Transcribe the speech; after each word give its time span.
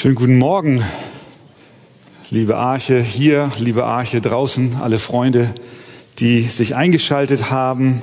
Schönen 0.00 0.14
guten 0.14 0.38
Morgen, 0.38 0.82
liebe 2.30 2.56
Arche 2.56 3.02
hier, 3.02 3.52
liebe 3.58 3.84
Arche 3.84 4.22
draußen, 4.22 4.76
alle 4.80 4.98
Freunde, 4.98 5.52
die 6.18 6.40
sich 6.40 6.74
eingeschaltet 6.74 7.50
haben. 7.50 8.00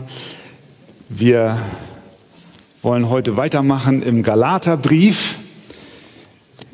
Wir 1.09 1.57
wollen 2.83 3.09
heute 3.09 3.35
weitermachen 3.35 4.03
im 4.03 4.21
Galaterbrief. 4.21 5.37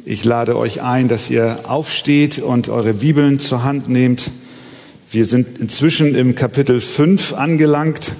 Ich 0.03 0.25
lade 0.25 0.57
euch 0.57 0.81
ein, 0.81 1.07
dass 1.07 1.29
ihr 1.29 1.69
aufsteht 1.69 2.39
und 2.39 2.67
eure 2.67 2.93
Bibeln 2.93 3.39
zur 3.39 3.63
Hand 3.63 3.87
nehmt. 3.87 4.29
Wir 5.09 5.23
sind 5.23 5.57
inzwischen 5.57 6.15
im 6.15 6.35
Kapitel 6.35 6.81
5 6.81 7.31
angelangt 7.31 8.11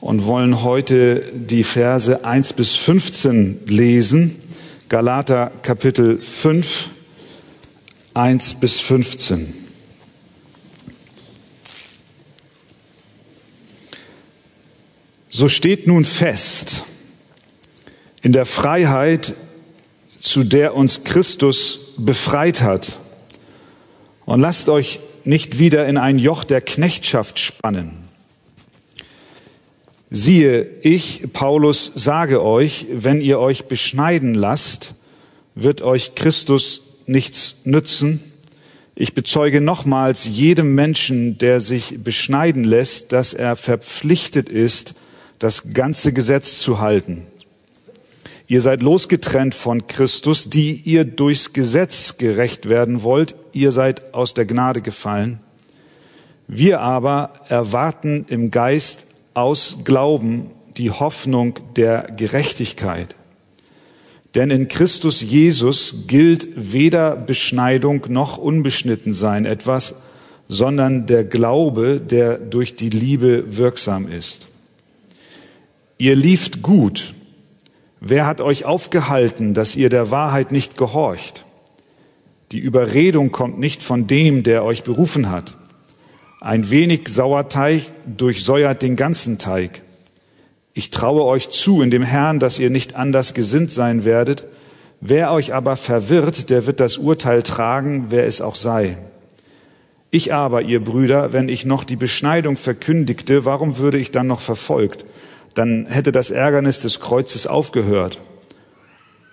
und 0.00 0.24
wollen 0.24 0.62
heute 0.62 1.30
die 1.34 1.62
Verse 1.62 2.24
1 2.24 2.54
bis 2.54 2.74
15 2.74 3.66
lesen. 3.66 4.41
Galater 4.92 5.50
Kapitel 5.62 6.18
5, 6.18 6.90
1 8.12 8.60
bis 8.60 8.78
15. 8.78 9.54
So 15.30 15.48
steht 15.48 15.86
nun 15.86 16.04
fest, 16.04 16.82
in 18.20 18.32
der 18.32 18.44
Freiheit, 18.44 19.32
zu 20.20 20.44
der 20.44 20.74
uns 20.74 21.04
Christus 21.04 21.94
befreit 21.96 22.60
hat, 22.60 22.98
und 24.26 24.40
lasst 24.40 24.68
euch 24.68 25.00
nicht 25.24 25.58
wieder 25.58 25.86
in 25.86 25.96
ein 25.96 26.18
Joch 26.18 26.44
der 26.44 26.60
Knechtschaft 26.60 27.38
spannen. 27.38 28.01
Siehe, 30.14 30.66
ich, 30.82 31.32
Paulus, 31.32 31.90
sage 31.94 32.44
euch, 32.44 32.86
wenn 32.92 33.22
ihr 33.22 33.38
euch 33.38 33.64
beschneiden 33.64 34.34
lasst, 34.34 34.92
wird 35.54 35.80
euch 35.80 36.14
Christus 36.14 36.98
nichts 37.06 37.62
nützen. 37.64 38.22
Ich 38.94 39.14
bezeuge 39.14 39.62
nochmals 39.62 40.26
jedem 40.26 40.74
Menschen, 40.74 41.38
der 41.38 41.60
sich 41.60 42.04
beschneiden 42.04 42.62
lässt, 42.62 43.12
dass 43.12 43.32
er 43.32 43.56
verpflichtet 43.56 44.50
ist, 44.50 44.92
das 45.38 45.72
ganze 45.72 46.12
Gesetz 46.12 46.58
zu 46.58 46.78
halten. 46.78 47.26
Ihr 48.46 48.60
seid 48.60 48.82
losgetrennt 48.82 49.54
von 49.54 49.86
Christus, 49.86 50.50
die 50.50 50.74
ihr 50.74 51.06
durchs 51.06 51.54
Gesetz 51.54 52.18
gerecht 52.18 52.68
werden 52.68 53.02
wollt. 53.02 53.34
Ihr 53.54 53.72
seid 53.72 54.12
aus 54.12 54.34
der 54.34 54.44
Gnade 54.44 54.82
gefallen. 54.82 55.40
Wir 56.48 56.80
aber 56.80 57.32
erwarten 57.48 58.26
im 58.28 58.50
Geist 58.50 59.06
aus 59.34 59.78
Glauben 59.84 60.50
die 60.76 60.90
Hoffnung 60.90 61.58
der 61.76 62.08
Gerechtigkeit. 62.16 63.14
Denn 64.34 64.50
in 64.50 64.68
Christus 64.68 65.20
Jesus 65.20 66.06
gilt 66.06 66.48
weder 66.56 67.16
Beschneidung 67.16 68.06
noch 68.08 68.38
Unbeschnittensein 68.38 69.44
etwas, 69.44 70.02
sondern 70.48 71.06
der 71.06 71.24
Glaube, 71.24 72.00
der 72.00 72.38
durch 72.38 72.76
die 72.76 72.90
Liebe 72.90 73.56
wirksam 73.56 74.10
ist. 74.10 74.48
Ihr 75.98 76.16
lieft 76.16 76.62
gut. 76.62 77.14
Wer 78.00 78.26
hat 78.26 78.40
euch 78.40 78.64
aufgehalten, 78.64 79.54
dass 79.54 79.76
ihr 79.76 79.88
der 79.88 80.10
Wahrheit 80.10 80.50
nicht 80.50 80.76
gehorcht? 80.76 81.44
Die 82.50 82.58
Überredung 82.58 83.32
kommt 83.32 83.58
nicht 83.58 83.82
von 83.82 84.06
dem, 84.06 84.42
der 84.42 84.64
euch 84.64 84.82
berufen 84.82 85.30
hat. 85.30 85.56
Ein 86.44 86.70
wenig 86.70 87.06
Sauerteig 87.06 87.82
durchsäuert 88.04 88.82
den 88.82 88.96
ganzen 88.96 89.38
Teig. 89.38 89.80
Ich 90.74 90.90
traue 90.90 91.22
euch 91.22 91.50
zu 91.50 91.82
in 91.82 91.92
dem 91.92 92.02
Herrn, 92.02 92.40
dass 92.40 92.58
ihr 92.58 92.68
nicht 92.68 92.96
anders 92.96 93.32
gesinnt 93.32 93.70
sein 93.70 94.04
werdet. 94.04 94.42
Wer 95.00 95.30
euch 95.30 95.54
aber 95.54 95.76
verwirrt, 95.76 96.50
der 96.50 96.66
wird 96.66 96.80
das 96.80 96.96
Urteil 96.96 97.44
tragen, 97.44 98.06
wer 98.08 98.26
es 98.26 98.40
auch 98.40 98.56
sei. 98.56 98.96
Ich 100.10 100.34
aber, 100.34 100.62
ihr 100.62 100.82
Brüder, 100.82 101.32
wenn 101.32 101.48
ich 101.48 101.64
noch 101.64 101.84
die 101.84 101.94
Beschneidung 101.94 102.56
verkündigte, 102.56 103.44
warum 103.44 103.78
würde 103.78 103.98
ich 103.98 104.10
dann 104.10 104.26
noch 104.26 104.40
verfolgt? 104.40 105.04
Dann 105.54 105.86
hätte 105.86 106.10
das 106.10 106.30
Ärgernis 106.30 106.80
des 106.80 106.98
Kreuzes 106.98 107.46
aufgehört. 107.46 108.18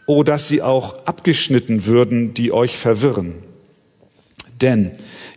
O, 0.05 0.21
dass 0.21 0.47
sie 0.47 0.61
auch 0.61 1.07
abgeschnitten 1.07 1.87
würden, 1.87 2.35
die 2.35 2.51
euch 2.51 2.77
verwirren. 2.77 3.33
Denn 4.61 4.91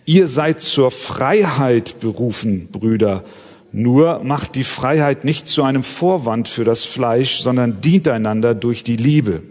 Ihr 0.05 0.27
seid 0.27 0.63
zur 0.63 0.91
Freiheit 0.91 2.01
berufen, 2.01 2.69
Brüder. 2.69 3.25
Nur 3.71 4.23
macht 4.25 4.55
die 4.55 4.65
Freiheit 4.65 5.25
nicht 5.25 5.49
zu 5.49 5.63
einem 5.63 5.83
Vorwand 5.83 6.49
für 6.49 6.65
das 6.65 6.85
Fleisch, 6.85 7.41
sondern 7.41 7.81
dient 7.81 8.09
einander 8.09 8.55
durch 8.55 8.85
die 8.85 8.97
Liebe. 8.97 9.43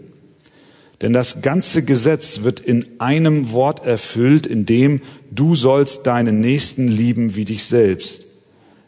Denn 1.00 1.12
das 1.12 1.42
ganze 1.42 1.84
Gesetz 1.84 2.42
wird 2.42 2.60
in 2.60 2.86
einem 3.00 3.50
Wort 3.50 3.84
erfüllt, 3.84 4.46
in 4.46 4.64
dem 4.66 5.00
du 5.32 5.56
sollst 5.56 6.06
deinen 6.06 6.38
Nächsten 6.38 6.86
lieben 6.86 7.34
wie 7.34 7.44
dich 7.44 7.64
selbst. 7.64 8.26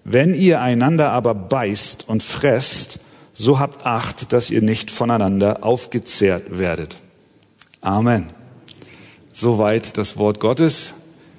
Wenn 0.04 0.34
ihr 0.34 0.60
einander 0.60 1.10
aber 1.10 1.34
beißt 1.34 2.08
und 2.08 2.22
fresst, 2.22 3.00
so 3.32 3.58
habt 3.58 3.84
Acht, 3.84 4.32
dass 4.32 4.50
ihr 4.50 4.62
nicht 4.62 4.92
voneinander 4.92 5.64
aufgezehrt 5.64 6.58
werdet. 6.58 6.97
Amen. 7.80 8.26
Soweit 9.32 9.98
das 9.98 10.16
Wort 10.16 10.38
Gottes. 10.38 10.92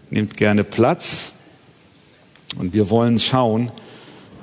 Nehmt 0.10 0.38
gerne 0.38 0.64
Platz 0.64 1.32
und 2.58 2.74
wir 2.74 2.90
wollen 2.90 3.18
schauen, 3.20 3.72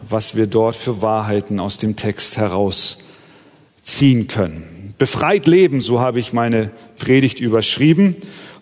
was 0.08 0.34
wir 0.34 0.46
dort 0.46 0.74
für 0.74 1.02
Wahrheiten 1.02 1.60
aus 1.60 1.78
dem 1.78 1.94
Text 1.94 2.36
herausziehen 2.36 4.26
können. 4.26 4.94
Befreit 4.98 5.46
leben, 5.46 5.80
so 5.80 6.00
habe 6.00 6.18
ich 6.18 6.32
meine 6.32 6.70
Predigt 6.98 7.40
überschrieben. 7.40 8.16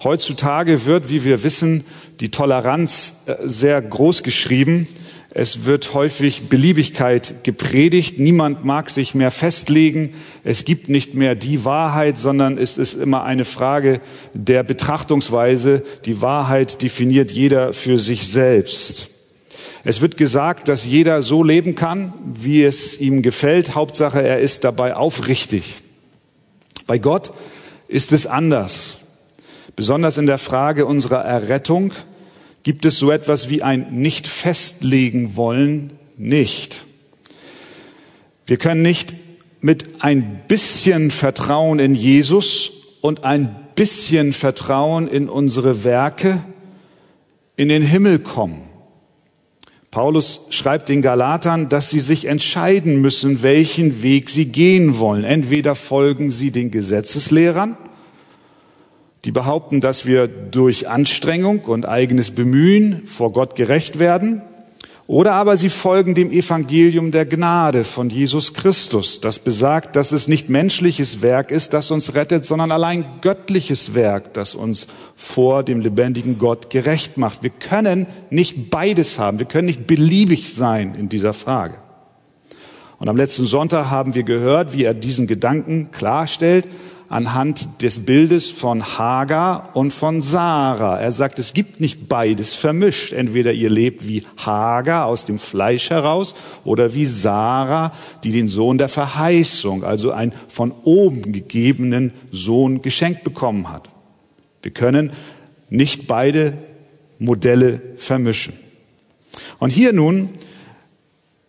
Heutzutage 0.04 0.84
wird, 0.84 1.10
wie 1.10 1.24
wir 1.24 1.42
wissen, 1.42 1.84
die 2.20 2.30
Toleranz 2.30 3.24
äh, 3.26 3.36
sehr 3.44 3.80
groß 3.80 4.22
geschrieben. 4.22 4.86
Es 5.32 5.64
wird 5.64 5.94
häufig 5.94 6.48
Beliebigkeit 6.48 7.44
gepredigt. 7.44 8.18
Niemand 8.18 8.64
mag 8.64 8.90
sich 8.90 9.14
mehr 9.14 9.30
festlegen. 9.30 10.14
Es 10.42 10.64
gibt 10.64 10.88
nicht 10.88 11.14
mehr 11.14 11.36
die 11.36 11.64
Wahrheit, 11.64 12.18
sondern 12.18 12.58
es 12.58 12.78
ist 12.78 12.94
immer 12.94 13.22
eine 13.22 13.44
Frage 13.44 14.00
der 14.34 14.64
Betrachtungsweise. 14.64 15.84
Die 16.04 16.20
Wahrheit 16.20 16.82
definiert 16.82 17.30
jeder 17.30 17.72
für 17.72 17.98
sich 17.98 18.26
selbst. 18.26 19.10
Es 19.84 20.00
wird 20.00 20.16
gesagt, 20.16 20.66
dass 20.66 20.84
jeder 20.84 21.22
so 21.22 21.44
leben 21.44 21.76
kann, 21.76 22.12
wie 22.24 22.64
es 22.64 23.00
ihm 23.00 23.22
gefällt. 23.22 23.76
Hauptsache, 23.76 24.20
er 24.20 24.40
ist 24.40 24.64
dabei 24.64 24.96
aufrichtig. 24.96 25.76
Bei 26.88 26.98
Gott 26.98 27.32
ist 27.86 28.12
es 28.12 28.26
anders. 28.26 28.98
Besonders 29.76 30.18
in 30.18 30.26
der 30.26 30.38
Frage 30.38 30.86
unserer 30.86 31.24
Errettung 31.24 31.92
gibt 32.70 32.84
es 32.84 33.00
so 33.00 33.10
etwas 33.10 33.48
wie 33.50 33.64
ein 33.64 33.88
nicht 33.90 34.28
festlegen 34.28 35.34
wollen 35.34 35.90
nicht. 36.16 36.84
Wir 38.46 38.58
können 38.58 38.82
nicht 38.82 39.12
mit 39.60 40.04
ein 40.04 40.42
bisschen 40.46 41.10
Vertrauen 41.10 41.80
in 41.80 41.96
Jesus 41.96 42.70
und 43.00 43.24
ein 43.24 43.56
bisschen 43.74 44.32
Vertrauen 44.32 45.08
in 45.08 45.28
unsere 45.28 45.82
Werke 45.82 46.40
in 47.56 47.70
den 47.70 47.82
Himmel 47.82 48.20
kommen. 48.20 48.62
Paulus 49.90 50.46
schreibt 50.50 50.88
den 50.88 51.02
Galatern, 51.02 51.68
dass 51.68 51.90
sie 51.90 51.98
sich 51.98 52.26
entscheiden 52.26 53.00
müssen, 53.00 53.42
welchen 53.42 54.04
Weg 54.04 54.30
sie 54.30 54.46
gehen 54.46 55.00
wollen. 55.00 55.24
Entweder 55.24 55.74
folgen 55.74 56.30
sie 56.30 56.52
den 56.52 56.70
Gesetzeslehrern 56.70 57.76
die 59.24 59.32
behaupten, 59.32 59.80
dass 59.80 60.06
wir 60.06 60.28
durch 60.28 60.88
Anstrengung 60.88 61.60
und 61.60 61.86
eigenes 61.86 62.30
Bemühen 62.30 63.06
vor 63.06 63.32
Gott 63.32 63.54
gerecht 63.54 63.98
werden. 63.98 64.42
Oder 65.06 65.32
aber 65.32 65.56
sie 65.56 65.70
folgen 65.70 66.14
dem 66.14 66.30
Evangelium 66.30 67.10
der 67.10 67.26
Gnade 67.26 67.82
von 67.82 68.10
Jesus 68.10 68.54
Christus, 68.54 69.20
das 69.20 69.40
besagt, 69.40 69.96
dass 69.96 70.12
es 70.12 70.28
nicht 70.28 70.48
menschliches 70.48 71.20
Werk 71.20 71.50
ist, 71.50 71.72
das 71.72 71.90
uns 71.90 72.14
rettet, 72.14 72.44
sondern 72.44 72.70
allein 72.70 73.04
göttliches 73.20 73.96
Werk, 73.96 74.32
das 74.34 74.54
uns 74.54 74.86
vor 75.16 75.64
dem 75.64 75.80
lebendigen 75.80 76.38
Gott 76.38 76.70
gerecht 76.70 77.16
macht. 77.16 77.42
Wir 77.42 77.50
können 77.50 78.06
nicht 78.30 78.70
beides 78.70 79.18
haben, 79.18 79.40
wir 79.40 79.46
können 79.46 79.66
nicht 79.66 79.88
beliebig 79.88 80.54
sein 80.54 80.94
in 80.94 81.08
dieser 81.08 81.32
Frage. 81.32 81.74
Und 83.00 83.08
am 83.08 83.16
letzten 83.16 83.46
Sonntag 83.46 83.90
haben 83.90 84.14
wir 84.14 84.22
gehört, 84.22 84.74
wie 84.74 84.84
er 84.84 84.94
diesen 84.94 85.26
Gedanken 85.26 85.90
klarstellt 85.90 86.66
anhand 87.10 87.82
des 87.82 88.06
Bildes 88.06 88.48
von 88.50 88.96
Hagar 88.96 89.70
und 89.74 89.92
von 89.92 90.22
Sarah. 90.22 90.98
Er 91.00 91.10
sagt, 91.10 91.40
es 91.40 91.52
gibt 91.52 91.80
nicht 91.80 92.08
beides 92.08 92.54
vermischt. 92.54 93.12
Entweder 93.12 93.52
ihr 93.52 93.68
lebt 93.68 94.06
wie 94.06 94.22
Hagar 94.38 95.06
aus 95.06 95.24
dem 95.24 95.40
Fleisch 95.40 95.90
heraus 95.90 96.34
oder 96.64 96.94
wie 96.94 97.06
Sarah, 97.06 97.92
die 98.22 98.30
den 98.30 98.46
Sohn 98.46 98.78
der 98.78 98.88
Verheißung, 98.88 99.82
also 99.82 100.12
einen 100.12 100.32
von 100.48 100.72
oben 100.84 101.32
gegebenen 101.32 102.12
Sohn 102.30 102.80
geschenkt 102.80 103.24
bekommen 103.24 103.70
hat. 103.70 103.88
Wir 104.62 104.70
können 104.70 105.12
nicht 105.68 106.06
beide 106.06 106.56
Modelle 107.18 107.82
vermischen. 107.96 108.54
Und 109.58 109.70
hier 109.70 109.92
nun 109.92 110.28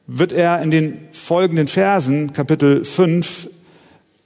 wird 0.08 0.34
er 0.34 0.60
in 0.64 0.72
den 0.72 0.98
folgenden 1.12 1.68
Versen, 1.68 2.34
Kapitel 2.34 2.84
5, 2.84 3.46
äh, 3.46 3.61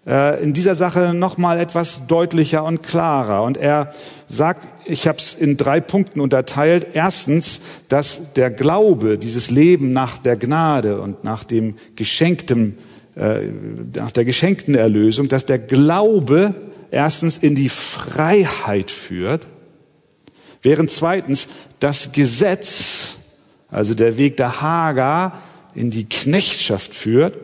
in 0.06 0.54
dieser 0.54 0.75
Sache 0.75 1.16
noch 1.16 1.40
mal 1.40 1.60
etwas 1.60 2.06
deutlicher 2.06 2.63
und 2.63 2.84
klarer. 2.84 3.42
Und 3.42 3.57
er 3.57 3.92
sagt, 4.28 4.68
ich 4.86 5.07
habe 5.07 5.18
es 5.18 5.34
in 5.34 5.57
drei 5.57 5.81
Punkten 5.81 6.22
unterteilt. 6.22 6.88
Erstens, 6.94 7.60
dass 7.90 8.34
der 8.34 8.52
Glaube, 8.52 9.18
dieses 9.18 9.50
Leben 9.50 9.92
nach 9.92 10.19
der 10.19 10.38
Gnade 10.38 11.02
und 11.02 11.24
nach 11.24 11.44
dem 11.44 11.75
geschenkten, 11.96 12.78
äh, 13.16 13.48
nach 13.96 14.12
der 14.12 14.25
geschenkten 14.25 14.75
Erlösung, 14.75 15.28
dass 15.28 15.48
der 15.48 15.57
Glaube 15.57 16.54
erstens 16.92 17.40
in 17.40 17.56
die 17.56 17.69
Freiheit 17.69 18.92
führt, 18.92 19.48
während 20.62 20.92
zweitens 20.92 21.48
das 21.80 22.12
Gesetz, 22.12 23.16
also 23.69 23.96
der 23.96 24.18
Weg 24.18 24.38
der 24.38 24.62
Hagar, 24.62 25.42
in 25.74 25.92
die 25.92 26.08
Knechtschaft 26.08 26.94
führt. 26.94 27.38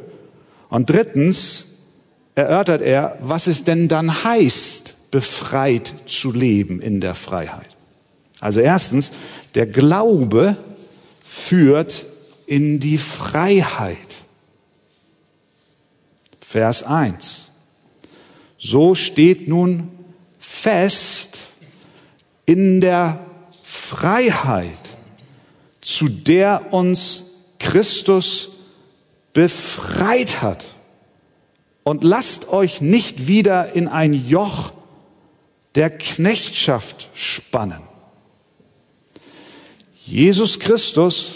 Und 0.69 0.89
drittens, 0.89 1.70
erörtert 2.35 2.81
er, 2.81 3.17
was 3.21 3.47
es 3.47 3.63
denn 3.63 3.87
dann 3.87 4.23
heißt, 4.23 5.11
befreit 5.11 5.93
zu 6.05 6.31
leben 6.31 6.81
in 6.81 7.01
der 7.01 7.15
Freiheit. 7.15 7.75
Also 8.39 8.59
erstens, 8.59 9.11
der 9.55 9.67
Glaube 9.67 10.55
führt 11.23 12.05
in 12.45 12.79
die 12.79 12.97
Freiheit. 12.97 14.23
Vers 16.39 16.83
1. 16.83 17.47
So 18.57 18.95
steht 18.95 19.47
nun 19.47 19.89
fest 20.39 21.39
in 22.45 22.81
der 22.81 23.25
Freiheit, 23.63 24.67
zu 25.81 26.07
der 26.07 26.73
uns 26.73 27.23
Christus 27.59 28.49
befreit 29.33 30.41
hat 30.41 30.65
und 31.83 32.03
lasst 32.03 32.49
euch 32.49 32.81
nicht 32.81 33.27
wieder 33.27 33.73
in 33.73 33.87
ein 33.87 34.13
Joch 34.13 34.71
der 35.75 35.89
Knechtschaft 35.89 37.09
spannen. 37.13 37.81
Jesus 40.03 40.59
Christus 40.59 41.35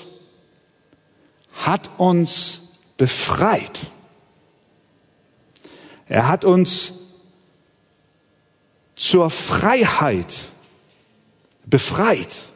hat 1.53 1.89
uns 1.97 2.73
befreit. 2.97 3.79
Er 6.07 6.27
hat 6.27 6.45
uns 6.45 7.05
zur 8.95 9.29
Freiheit 9.29 10.33
befreit. 11.65 12.49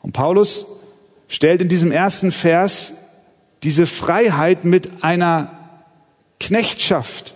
Und 0.00 0.12
Paulus 0.12 0.66
stellt 1.28 1.60
in 1.60 1.68
diesem 1.68 1.92
ersten 1.92 2.32
Vers 2.32 2.92
diese 3.62 3.86
Freiheit 3.86 4.64
mit 4.64 5.02
einer 5.02 5.55
Knechtschaft 6.40 7.34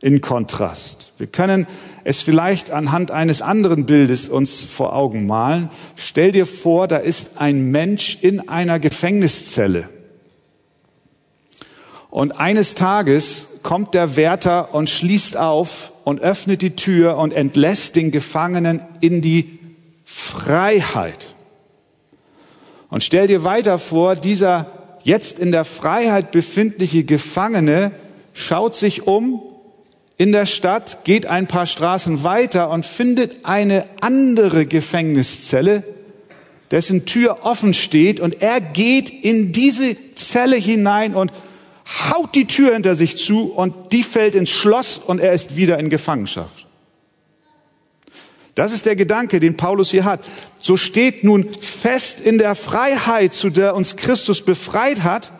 in 0.00 0.20
Kontrast. 0.20 1.12
Wir 1.18 1.28
können 1.28 1.66
es 2.04 2.20
vielleicht 2.20 2.70
anhand 2.70 3.10
eines 3.10 3.40
anderen 3.42 3.86
Bildes 3.86 4.28
uns 4.28 4.62
vor 4.62 4.94
Augen 4.94 5.26
malen. 5.26 5.70
Stell 5.96 6.32
dir 6.32 6.46
vor, 6.46 6.88
da 6.88 6.96
ist 6.96 7.38
ein 7.38 7.70
Mensch 7.70 8.18
in 8.20 8.48
einer 8.48 8.78
Gefängniszelle. 8.80 9.88
Und 12.10 12.38
eines 12.38 12.74
Tages 12.74 13.60
kommt 13.62 13.94
der 13.94 14.16
Wärter 14.16 14.74
und 14.74 14.90
schließt 14.90 15.36
auf 15.36 15.92
und 16.04 16.20
öffnet 16.20 16.60
die 16.60 16.76
Tür 16.76 17.16
und 17.16 17.32
entlässt 17.32 17.96
den 17.96 18.10
Gefangenen 18.10 18.80
in 19.00 19.22
die 19.22 19.58
Freiheit. 20.04 21.34
Und 22.90 23.02
stell 23.02 23.28
dir 23.28 23.44
weiter 23.44 23.78
vor, 23.78 24.16
dieser 24.16 24.66
jetzt 25.04 25.38
in 25.38 25.52
der 25.52 25.64
Freiheit 25.64 26.32
befindliche 26.32 27.04
Gefangene 27.04 27.92
schaut 28.32 28.74
sich 28.74 29.06
um 29.06 29.42
in 30.16 30.32
der 30.32 30.46
Stadt, 30.46 31.04
geht 31.04 31.26
ein 31.26 31.46
paar 31.46 31.66
Straßen 31.66 32.22
weiter 32.22 32.70
und 32.70 32.86
findet 32.86 33.44
eine 33.44 33.86
andere 34.00 34.66
Gefängniszelle, 34.66 35.82
dessen 36.70 37.06
Tür 37.06 37.40
offen 37.42 37.74
steht 37.74 38.20
und 38.20 38.40
er 38.40 38.60
geht 38.60 39.10
in 39.10 39.52
diese 39.52 39.96
Zelle 40.14 40.56
hinein 40.56 41.14
und 41.14 41.32
haut 42.10 42.34
die 42.34 42.46
Tür 42.46 42.72
hinter 42.72 42.94
sich 42.94 43.16
zu 43.16 43.52
und 43.52 43.92
die 43.92 44.02
fällt 44.02 44.34
ins 44.34 44.50
Schloss 44.50 44.96
und 44.96 45.18
er 45.18 45.32
ist 45.32 45.56
wieder 45.56 45.78
in 45.78 45.90
Gefangenschaft. 45.90 46.66
Das 48.54 48.72
ist 48.72 48.84
der 48.84 48.96
Gedanke, 48.96 49.40
den 49.40 49.56
Paulus 49.56 49.90
hier 49.90 50.04
hat. 50.04 50.20
So 50.58 50.76
steht 50.76 51.24
nun 51.24 51.52
fest 51.54 52.20
in 52.20 52.38
der 52.38 52.54
Freiheit, 52.54 53.32
zu 53.32 53.48
der 53.50 53.74
uns 53.74 53.96
Christus 53.96 54.42
befreit 54.42 55.02
hat, 55.02 55.32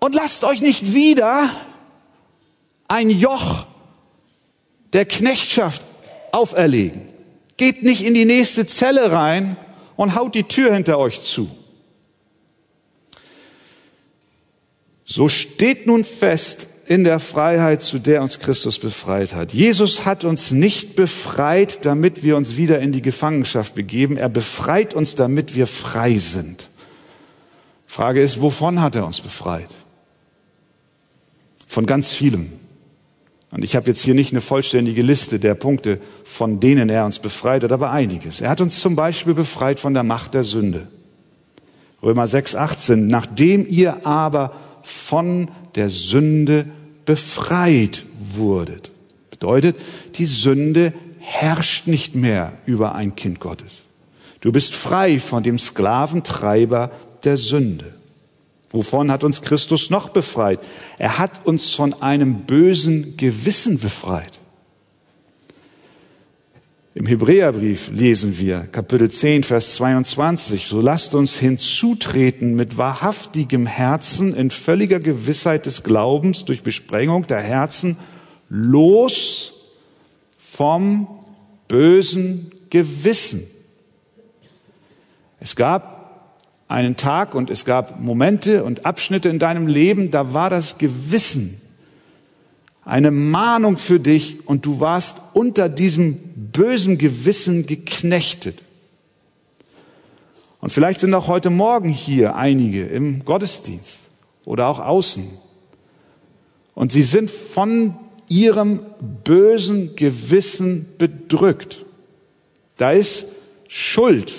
und 0.00 0.14
lasst 0.14 0.44
euch 0.44 0.60
nicht 0.60 0.92
wieder 0.94 1.48
ein 2.88 3.10
Joch 3.10 3.66
der 4.92 5.04
Knechtschaft 5.04 5.82
auferlegen. 6.32 7.02
Geht 7.56 7.82
nicht 7.82 8.02
in 8.02 8.14
die 8.14 8.24
nächste 8.24 8.66
Zelle 8.66 9.12
rein 9.12 9.56
und 9.96 10.14
haut 10.14 10.34
die 10.34 10.44
Tür 10.44 10.72
hinter 10.74 10.98
euch 10.98 11.20
zu. 11.20 11.48
So 15.04 15.28
steht 15.28 15.86
nun 15.86 16.04
fest 16.04 16.66
in 16.86 17.04
der 17.04 17.20
Freiheit, 17.20 17.82
zu 17.82 17.98
der 17.98 18.22
uns 18.22 18.40
Christus 18.40 18.78
befreit 18.78 19.34
hat. 19.34 19.52
Jesus 19.52 20.04
hat 20.06 20.24
uns 20.24 20.50
nicht 20.50 20.96
befreit, 20.96 21.84
damit 21.84 22.22
wir 22.24 22.36
uns 22.36 22.56
wieder 22.56 22.80
in 22.80 22.92
die 22.92 23.02
Gefangenschaft 23.02 23.74
begeben. 23.74 24.16
Er 24.16 24.28
befreit 24.28 24.94
uns, 24.94 25.14
damit 25.14 25.54
wir 25.54 25.66
frei 25.66 26.18
sind. 26.18 26.68
Frage 27.86 28.22
ist, 28.22 28.40
wovon 28.40 28.80
hat 28.80 28.94
er 28.94 29.04
uns 29.04 29.20
befreit? 29.20 29.68
Von 31.70 31.86
ganz 31.86 32.10
vielem. 32.10 32.50
Und 33.52 33.62
ich 33.62 33.76
habe 33.76 33.86
jetzt 33.86 34.02
hier 34.02 34.14
nicht 34.14 34.32
eine 34.32 34.40
vollständige 34.40 35.02
Liste 35.02 35.38
der 35.38 35.54
Punkte, 35.54 36.00
von 36.24 36.58
denen 36.58 36.88
er 36.88 37.06
uns 37.06 37.20
befreit 37.20 37.62
hat, 37.62 37.70
aber 37.70 37.92
einiges. 37.92 38.40
Er 38.40 38.50
hat 38.50 38.60
uns 38.60 38.80
zum 38.80 38.96
Beispiel 38.96 39.34
befreit 39.34 39.78
von 39.78 39.94
der 39.94 40.02
Macht 40.02 40.34
der 40.34 40.42
Sünde. 40.42 40.88
Römer 42.02 42.26
6, 42.26 42.56
18. 42.56 43.06
Nachdem 43.06 43.66
ihr 43.68 44.04
aber 44.04 44.52
von 44.82 45.48
der 45.76 45.90
Sünde 45.90 46.66
befreit 47.06 48.04
wurdet. 48.18 48.90
Bedeutet, 49.30 49.76
die 50.16 50.26
Sünde 50.26 50.92
herrscht 51.20 51.86
nicht 51.86 52.16
mehr 52.16 52.52
über 52.66 52.96
ein 52.96 53.14
Kind 53.14 53.38
Gottes. 53.38 53.82
Du 54.40 54.50
bist 54.50 54.74
frei 54.74 55.20
von 55.20 55.44
dem 55.44 55.58
Sklaventreiber 55.58 56.90
der 57.22 57.36
Sünde. 57.36 57.99
Wovon 58.70 59.10
hat 59.10 59.24
uns 59.24 59.42
Christus 59.42 59.90
noch 59.90 60.10
befreit? 60.10 60.60
Er 60.98 61.18
hat 61.18 61.44
uns 61.44 61.70
von 61.72 61.92
einem 62.00 62.42
bösen 62.42 63.16
Gewissen 63.16 63.78
befreit. 63.78 64.38
Im 66.94 67.06
Hebräerbrief 67.06 67.88
lesen 67.92 68.36
wir 68.38 68.60
Kapitel 68.70 69.10
10, 69.10 69.44
Vers 69.44 69.76
22, 69.76 70.66
so 70.66 70.80
lasst 70.80 71.14
uns 71.14 71.36
hinzutreten 71.36 72.56
mit 72.56 72.78
wahrhaftigem 72.78 73.66
Herzen 73.66 74.34
in 74.34 74.50
völliger 74.50 74.98
Gewissheit 74.98 75.66
des 75.66 75.82
Glaubens 75.84 76.44
durch 76.44 76.62
Besprengung 76.62 77.26
der 77.26 77.40
Herzen 77.40 77.96
los 78.48 79.52
vom 80.36 81.06
bösen 81.68 82.50
Gewissen. 82.70 83.44
Es 85.38 85.54
gab 85.56 85.99
einen 86.70 86.96
Tag 86.96 87.34
und 87.34 87.50
es 87.50 87.64
gab 87.64 88.00
Momente 88.00 88.62
und 88.62 88.86
Abschnitte 88.86 89.28
in 89.28 89.40
deinem 89.40 89.66
Leben, 89.66 90.10
da 90.10 90.32
war 90.32 90.50
das 90.50 90.78
Gewissen 90.78 91.60
eine 92.84 93.10
Mahnung 93.10 93.76
für 93.76 94.00
dich 94.00 94.48
und 94.48 94.64
du 94.66 94.80
warst 94.80 95.16
unter 95.34 95.68
diesem 95.68 96.16
bösen 96.52 96.96
Gewissen 96.96 97.66
geknechtet. 97.66 98.62
Und 100.60 100.72
vielleicht 100.72 101.00
sind 101.00 101.12
auch 101.14 101.26
heute 101.26 101.50
Morgen 101.50 101.88
hier 101.88 102.36
einige 102.36 102.86
im 102.86 103.24
Gottesdienst 103.24 104.00
oder 104.44 104.68
auch 104.68 104.78
außen. 104.78 105.24
Und 106.74 106.92
sie 106.92 107.02
sind 107.02 107.30
von 107.30 107.94
ihrem 108.28 108.80
bösen 109.24 109.96
Gewissen 109.96 110.86
bedrückt. 110.98 111.84
Da 112.76 112.92
ist 112.92 113.26
Schuld 113.68 114.32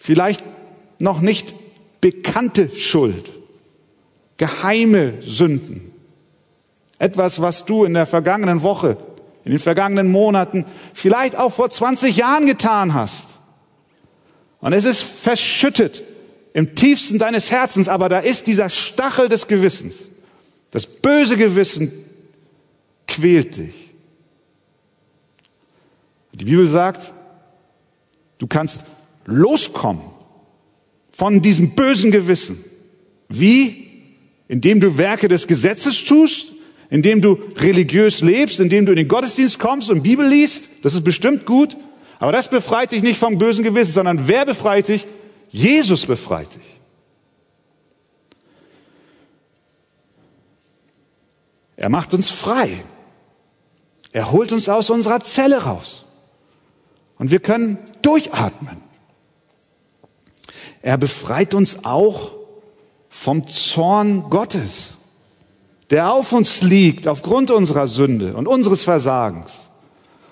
vielleicht 0.00 0.42
noch 0.98 1.20
nicht 1.20 1.54
bekannte 2.00 2.74
Schuld, 2.74 3.30
geheime 4.38 5.22
Sünden. 5.22 5.92
Etwas, 6.98 7.40
was 7.40 7.66
du 7.66 7.84
in 7.84 7.94
der 7.94 8.06
vergangenen 8.06 8.62
Woche, 8.62 8.96
in 9.44 9.52
den 9.52 9.60
vergangenen 9.60 10.10
Monaten, 10.10 10.64
vielleicht 10.94 11.36
auch 11.36 11.52
vor 11.52 11.70
20 11.70 12.16
Jahren 12.16 12.46
getan 12.46 12.94
hast. 12.94 13.34
Und 14.60 14.72
es 14.72 14.84
ist 14.84 15.02
verschüttet 15.02 16.02
im 16.54 16.74
tiefsten 16.74 17.18
deines 17.18 17.50
Herzens, 17.50 17.88
aber 17.88 18.08
da 18.08 18.18
ist 18.18 18.46
dieser 18.46 18.68
Stachel 18.68 19.28
des 19.28 19.46
Gewissens. 19.46 20.08
Das 20.70 20.86
böse 20.86 21.36
Gewissen 21.36 21.92
quält 23.06 23.56
dich. 23.56 23.90
Die 26.32 26.44
Bibel 26.44 26.66
sagt, 26.66 27.12
du 28.38 28.46
kannst 28.46 28.80
loskommen 29.30 30.02
von 31.10 31.42
diesem 31.42 31.70
bösen 31.70 32.10
Gewissen. 32.10 32.64
Wie? 33.28 33.88
Indem 34.48 34.80
du 34.80 34.98
Werke 34.98 35.28
des 35.28 35.46
Gesetzes 35.46 36.04
tust, 36.04 36.52
indem 36.90 37.20
du 37.20 37.38
religiös 37.56 38.20
lebst, 38.20 38.58
indem 38.58 38.84
du 38.86 38.92
in 38.92 38.96
den 38.96 39.08
Gottesdienst 39.08 39.58
kommst 39.58 39.90
und 39.90 40.02
Bibel 40.02 40.26
liest, 40.26 40.64
das 40.82 40.94
ist 40.94 41.04
bestimmt 41.04 41.46
gut, 41.46 41.76
aber 42.18 42.32
das 42.32 42.50
befreit 42.50 42.92
dich 42.92 43.02
nicht 43.02 43.18
vom 43.18 43.38
bösen 43.38 43.64
Gewissen, 43.64 43.92
sondern 43.92 44.28
wer 44.28 44.44
befreit 44.44 44.88
dich? 44.88 45.06
Jesus 45.50 46.06
befreit 46.06 46.54
dich. 46.54 46.80
Er 51.76 51.88
macht 51.88 52.12
uns 52.12 52.28
frei. 52.28 52.82
Er 54.12 54.32
holt 54.32 54.52
uns 54.52 54.68
aus 54.68 54.90
unserer 54.90 55.20
Zelle 55.20 55.64
raus. 55.64 56.04
Und 57.18 57.30
wir 57.30 57.40
können 57.40 57.78
durchatmen. 58.02 58.89
Er 60.82 60.96
befreit 60.98 61.54
uns 61.54 61.84
auch 61.84 62.32
vom 63.08 63.46
Zorn 63.46 64.30
Gottes 64.30 64.94
der 65.90 66.12
auf 66.12 66.32
uns 66.32 66.62
liegt 66.62 67.08
aufgrund 67.08 67.50
unserer 67.50 67.88
Sünde 67.88 68.34
und 68.34 68.46
unseres 68.46 68.84
Versagens 68.84 69.68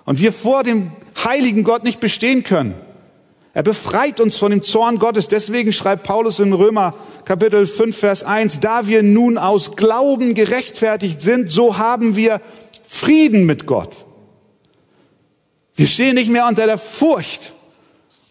und 0.04 0.20
wir 0.20 0.32
vor 0.32 0.62
dem 0.62 0.92
heiligen 1.22 1.64
Gott 1.64 1.84
nicht 1.84 2.00
bestehen 2.00 2.44
können. 2.44 2.74
Er 3.54 3.64
befreit 3.64 4.20
uns 4.20 4.36
von 4.36 4.52
dem 4.52 4.62
Zorn 4.62 5.00
Gottes. 5.00 5.26
Deswegen 5.26 5.72
schreibt 5.72 6.04
Paulus 6.04 6.38
in 6.38 6.52
Römer 6.52 6.94
Kapitel 7.24 7.66
5, 7.66 7.96
Vers 7.96 8.22
1, 8.22 8.60
da 8.60 8.86
wir 8.86 9.02
nun 9.02 9.36
aus 9.36 9.74
Glauben 9.74 10.34
gerechtfertigt 10.34 11.20
sind, 11.20 11.50
so 11.50 11.76
haben 11.76 12.14
wir 12.14 12.40
Frieden 12.86 13.46
mit 13.46 13.66
Gott. 13.66 14.04
Wir 15.74 15.88
stehen 15.88 16.14
nicht 16.14 16.30
mehr 16.30 16.46
unter 16.46 16.66
der 16.66 16.78
Furcht 16.78 17.52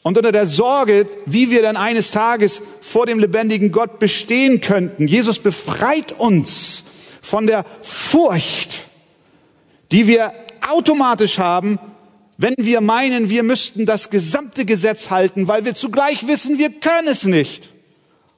und 0.08 0.16
unter 0.16 0.32
der 0.32 0.46
Sorge, 0.46 1.06
wie 1.26 1.52
wir 1.52 1.62
dann 1.62 1.76
eines 1.76 2.12
Tages 2.12 2.62
vor 2.82 3.06
dem 3.06 3.20
lebendigen 3.20 3.74
Gott 3.74 4.00
bestehen 4.00 4.62
könnten. 4.62 5.06
Jesus 5.06 5.38
befreit 5.38 6.14
uns 6.18 6.86
von 7.22 7.46
der 7.46 7.66
Furcht, 7.82 8.70
die 9.92 10.08
wir 10.08 10.32
automatisch 10.66 11.40
haben, 11.40 11.78
wenn 12.38 12.54
wir 12.58 12.80
meinen, 12.80 13.30
wir 13.30 13.44
müssten 13.44 13.86
das 13.86 14.10
gesamte 14.10 14.64
Gesetz 14.64 15.10
halten, 15.10 15.50
weil 15.50 15.66
wir 15.66 15.76
zugleich 15.76 16.26
wissen, 16.26 16.58
wir 16.58 16.70
können 16.70 17.10
es 17.10 17.26
nicht. 17.26 17.68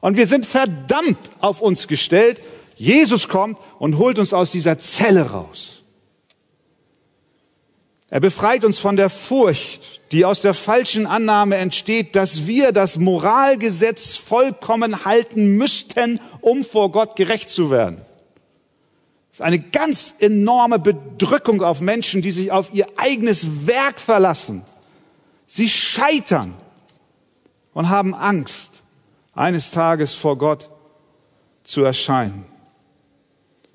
Und 0.02 0.18
wir 0.18 0.26
sind 0.26 0.48
verdammt 0.48 1.20
auf 1.40 1.62
uns 1.62 1.88
gestellt. 1.88 2.42
Jesus 2.78 3.28
kommt 3.28 3.60
und 3.78 4.00
holt 4.00 4.18
uns 4.18 4.34
aus 4.34 4.50
dieser 4.50 4.80
Zelle 4.80 5.30
raus. 5.30 5.79
Er 8.10 8.20
befreit 8.20 8.66
uns 8.66 8.80
von 8.80 8.96
der 8.96 9.10
Furcht, 9.10 10.02
die 10.12 10.26
aus 10.26 10.42
der 10.42 10.54
falschen 10.54 11.06
Annahme 11.06 11.58
entsteht, 11.58 12.16
dass 12.16 12.48
wir 12.48 12.72
das 12.72 12.98
Moralgesetz 12.98 14.18
vollkommen 14.18 15.06
halten 15.06 15.58
müssten, 15.58 16.20
um 16.42 16.64
vor 16.64 16.92
Gott 16.92 17.16
gerecht 17.16 17.50
zu 17.50 17.70
werden 17.70 18.02
ist 19.40 19.46
eine 19.46 19.60
ganz 19.60 20.16
enorme 20.20 20.80
Bedrückung 20.80 21.64
auf 21.64 21.80
Menschen, 21.80 22.22
die 22.22 22.32
sich 22.32 22.52
auf 22.52 22.74
ihr 22.74 22.88
eigenes 22.98 23.66
Werk 23.68 23.98
verlassen. 23.98 24.66
Sie 25.48 25.70
scheitern 25.70 26.56
und 27.74 27.88
haben 27.88 28.14
Angst, 28.14 28.82
eines 29.34 29.72
Tages 29.72 30.14
vor 30.14 30.38
Gott 30.38 30.70
zu 31.64 31.86
erscheinen. 31.86 32.44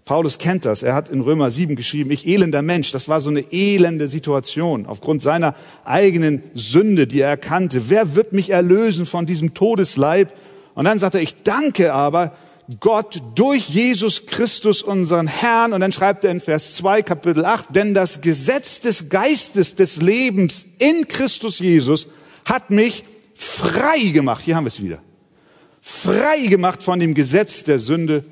Paulus 0.04 0.37
kennt 0.37 0.66
das. 0.66 0.82
Er 0.82 0.94
hat 0.94 1.08
in 1.08 1.23
Römer 1.23 1.50
7 1.50 1.76
geschrieben, 1.76 2.11
ich 2.11 2.26
elender 2.26 2.61
Mensch. 2.61 2.92
Das 2.92 3.08
war 3.08 3.20
so 3.20 3.30
eine 3.30 3.52
elende 3.52 4.06
Situation 4.06 4.84
aufgrund 4.84 5.23
seiner 5.23 5.54
eigenen 5.84 6.42
Sünde, 6.52 7.06
die 7.06 7.20
er 7.20 7.30
erkannte. 7.30 7.88
Wer 7.88 8.14
wird 8.14 8.34
mich 8.34 8.50
erlösen 8.50 9.06
von 9.06 9.25
diesem 9.25 9.54
Todesleib? 9.54 10.34
Und 10.75 10.84
dann 10.84 10.99
sagt 10.99 11.14
er, 11.14 11.23
ich 11.23 11.42
danke 11.42 11.94
aber, 11.94 12.32
Gott 12.80 13.20
durch 13.34 13.68
Jesus 13.68 14.26
Christus, 14.26 14.82
unseren 14.82 15.26
Herrn. 15.26 15.73
Und 15.73 15.80
dann 15.80 15.92
schreibt 15.92 16.25
er 16.25 16.30
in 16.30 16.40
Vers 16.40 16.76
2, 16.76 17.02
Kapitel 17.02 17.44
8, 17.44 17.66
denn 17.70 17.94
das 17.94 18.20
Gesetz 18.20 18.80
des 18.80 19.08
Geistes 19.08 19.75
des 19.75 20.02
Lebens 20.02 20.66
in 20.78 21.08
Christus 21.08 21.58
Jesus 21.58 22.08
hat 22.44 22.70
mich 22.70 23.04
frei 23.34 24.11
gemacht. 24.12 24.42
Hier 24.44 24.56
haben 24.56 24.64
wir 24.64 24.68
es 24.68 24.82
wieder. 24.82 24.99
Frei 25.80 26.46
gemacht 26.46 26.82
von 26.82 26.99
dem 26.99 27.14
Gesetz 27.14 27.64
der 27.64 27.78
Sünde 27.78 28.25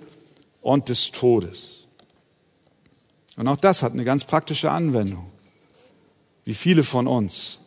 und 0.62 0.88
des 0.88 1.11
Todes. 1.11 1.81
Und 3.37 3.49
auch 3.49 3.57
das 3.57 3.83
hat 3.83 3.92
eine 3.92 4.04
ganz 4.04 4.25
praktische 4.25 4.71
Anwendung. 4.71 5.26
Wie 6.45 6.54
viele 6.54 6.85
von 6.85 7.07
uns 7.07 7.59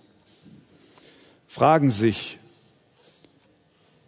fragen 1.48 1.92
sich, 1.92 2.38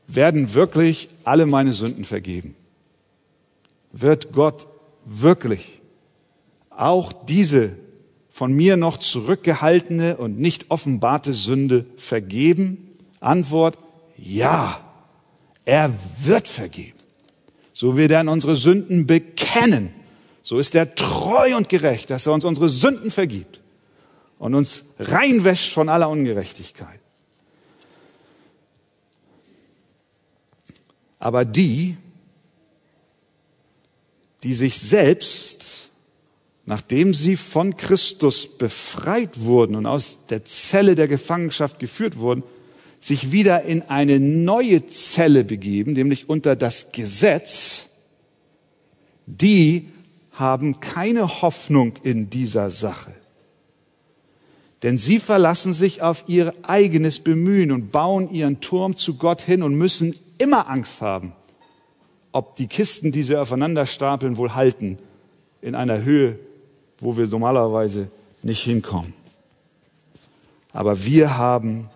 werden 0.07 0.53
wirklich 0.53 1.09
alle 1.23 1.45
meine 1.45 1.73
Sünden 1.73 2.05
vergeben? 2.05 2.55
Wird 3.91 4.31
Gott 4.31 4.67
wirklich 5.05 5.79
auch 6.69 7.11
diese 7.11 7.75
von 8.29 8.53
mir 8.53 8.77
noch 8.77 8.97
zurückgehaltene 8.97 10.17
und 10.17 10.39
nicht 10.39 10.69
offenbarte 10.69 11.33
Sünde 11.33 11.85
vergeben? 11.97 12.91
Antwort, 13.19 13.77
ja, 14.17 14.79
er 15.65 15.91
wird 16.21 16.47
vergeben. 16.47 16.96
So 17.79 17.95
wird 17.95 18.09
er 18.11 18.21
in 18.21 18.27
unsere 18.27 18.55
Sünden 18.55 19.05
bekennen. 19.05 19.93
So 20.41 20.57
ist 20.57 20.73
er 20.73 20.95
treu 20.95 21.55
und 21.55 21.69
gerecht, 21.69 22.09
dass 22.09 22.25
er 22.25 22.33
uns 22.33 22.43
unsere 22.43 22.69
Sünden 22.69 23.11
vergibt 23.11 23.59
und 24.39 24.55
uns 24.55 24.85
reinwäscht 24.97 25.73
von 25.73 25.87
aller 25.87 26.09
Ungerechtigkeit. 26.09 26.99
Aber 31.19 31.45
die, 31.45 31.95
die 34.41 34.55
sich 34.55 34.79
selbst, 34.79 35.89
nachdem 36.65 37.13
sie 37.13 37.35
von 37.35 37.77
Christus 37.77 38.57
befreit 38.57 39.41
wurden 39.41 39.75
und 39.75 39.85
aus 39.85 40.25
der 40.31 40.43
Zelle 40.45 40.95
der 40.95 41.07
Gefangenschaft 41.07 41.77
geführt 41.77 42.17
wurden, 42.17 42.41
sich 43.07 43.31
wieder 43.31 43.61
in 43.61 43.83
eine 43.83 44.19
neue 44.19 44.85
Zelle 44.87 45.45
begeben, 45.45 45.93
nämlich 45.93 46.27
unter 46.27 46.57
das 46.57 46.91
Gesetz, 46.91 48.09
die 49.25 49.87
haben 50.33 50.81
keine 50.81 51.41
Hoffnung 51.41 51.93
in 52.03 52.29
dieser 52.29 52.69
Sache. 52.69 53.13
Denn 54.83 54.97
sie 54.97 55.19
verlassen 55.19 55.71
sich 55.71 56.01
auf 56.01 56.25
ihr 56.27 56.53
eigenes 56.63 57.21
Bemühen 57.21 57.71
und 57.71 57.93
bauen 57.93 58.29
ihren 58.29 58.59
Turm 58.59 58.97
zu 58.97 59.15
Gott 59.15 59.41
hin 59.41 59.63
und 59.63 59.75
müssen 59.75 60.13
immer 60.37 60.69
Angst 60.69 61.01
haben, 61.01 61.31
ob 62.33 62.57
die 62.57 62.67
Kisten, 62.67 63.13
die 63.13 63.23
sie 63.23 63.37
aufeinander 63.37 63.85
stapeln, 63.85 64.35
wohl 64.35 64.53
halten 64.53 64.97
in 65.61 65.75
einer 65.75 66.03
Höhe, 66.03 66.37
wo 66.99 67.15
wir 67.15 67.27
normalerweise 67.27 68.09
nicht 68.43 68.63
hinkommen. 68.63 69.13
Aber 70.73 71.05
wir 71.05 71.37
haben 71.37 71.87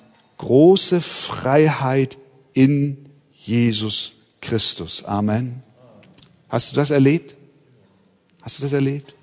große 0.42 1.02
Freiheit 1.02 2.18
in 2.54 2.98
Jesus 3.32 4.14
Christus. 4.42 5.06
Amen. 5.06 5.62
Hast 6.50 6.72
du 6.72 6.76
das 6.76 6.90
erlebt? 6.90 7.36
Hast 8.42 8.58
du 8.58 8.64
das 8.64 8.74
erlebt? 8.74 9.16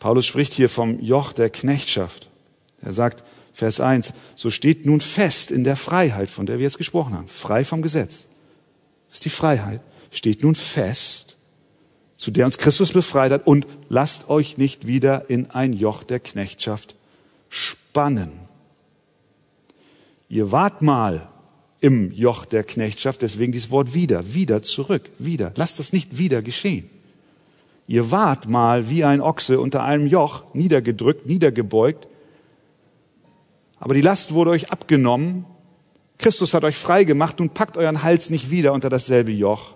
Paulus 0.00 0.26
spricht 0.26 0.52
hier 0.52 0.68
vom 0.68 0.98
Joch 0.98 1.32
der 1.32 1.48
Knechtschaft. 1.48 2.28
Er 2.80 2.92
sagt, 2.92 3.22
Vers 3.52 3.78
1, 3.78 4.14
so 4.34 4.50
steht 4.50 4.84
nun 4.84 5.00
fest 5.00 5.52
in 5.52 5.62
der 5.62 5.76
Freiheit, 5.76 6.28
von 6.28 6.46
der 6.46 6.58
wir 6.58 6.64
jetzt 6.64 6.78
gesprochen 6.78 7.14
haben, 7.14 7.28
frei 7.28 7.64
vom 7.64 7.82
Gesetz. 7.82 8.24
Das 9.08 9.18
ist 9.18 9.24
die 9.26 9.30
Freiheit, 9.30 9.80
steht 10.10 10.42
nun 10.42 10.56
fest, 10.56 11.36
zu 12.16 12.32
der 12.32 12.46
uns 12.46 12.58
Christus 12.58 12.90
befreit 12.92 13.30
hat 13.30 13.46
und 13.46 13.68
lasst 13.88 14.28
euch 14.28 14.58
nicht 14.58 14.88
wieder 14.88 15.30
in 15.30 15.52
ein 15.52 15.72
Joch 15.72 16.02
der 16.02 16.18
Knechtschaft 16.18 16.96
spannen. 17.52 18.32
Ihr 20.30 20.50
wart 20.50 20.80
mal 20.80 21.28
im 21.80 22.10
Joch 22.12 22.46
der 22.46 22.64
Knechtschaft, 22.64 23.20
deswegen 23.20 23.52
dieses 23.52 23.70
Wort 23.70 23.92
wieder, 23.92 24.32
wieder 24.32 24.62
zurück, 24.62 25.10
wieder. 25.18 25.52
Lasst 25.56 25.78
das 25.78 25.92
nicht 25.92 26.16
wieder 26.16 26.40
geschehen. 26.40 26.88
Ihr 27.86 28.10
wart 28.10 28.48
mal 28.48 28.88
wie 28.88 29.04
ein 29.04 29.20
Ochse 29.20 29.60
unter 29.60 29.84
einem 29.84 30.06
Joch, 30.06 30.44
niedergedrückt, 30.54 31.26
niedergebeugt, 31.26 32.06
aber 33.78 33.92
die 33.94 34.00
Last 34.00 34.32
wurde 34.32 34.52
euch 34.52 34.70
abgenommen. 34.70 35.44
Christus 36.16 36.54
hat 36.54 36.64
euch 36.64 36.76
frei 36.76 37.04
gemacht. 37.04 37.40
Nun 37.40 37.50
packt 37.50 37.76
euren 37.76 38.02
Hals 38.02 38.30
nicht 38.30 38.48
wieder 38.48 38.72
unter 38.72 38.88
dasselbe 38.88 39.32
Joch. 39.32 39.74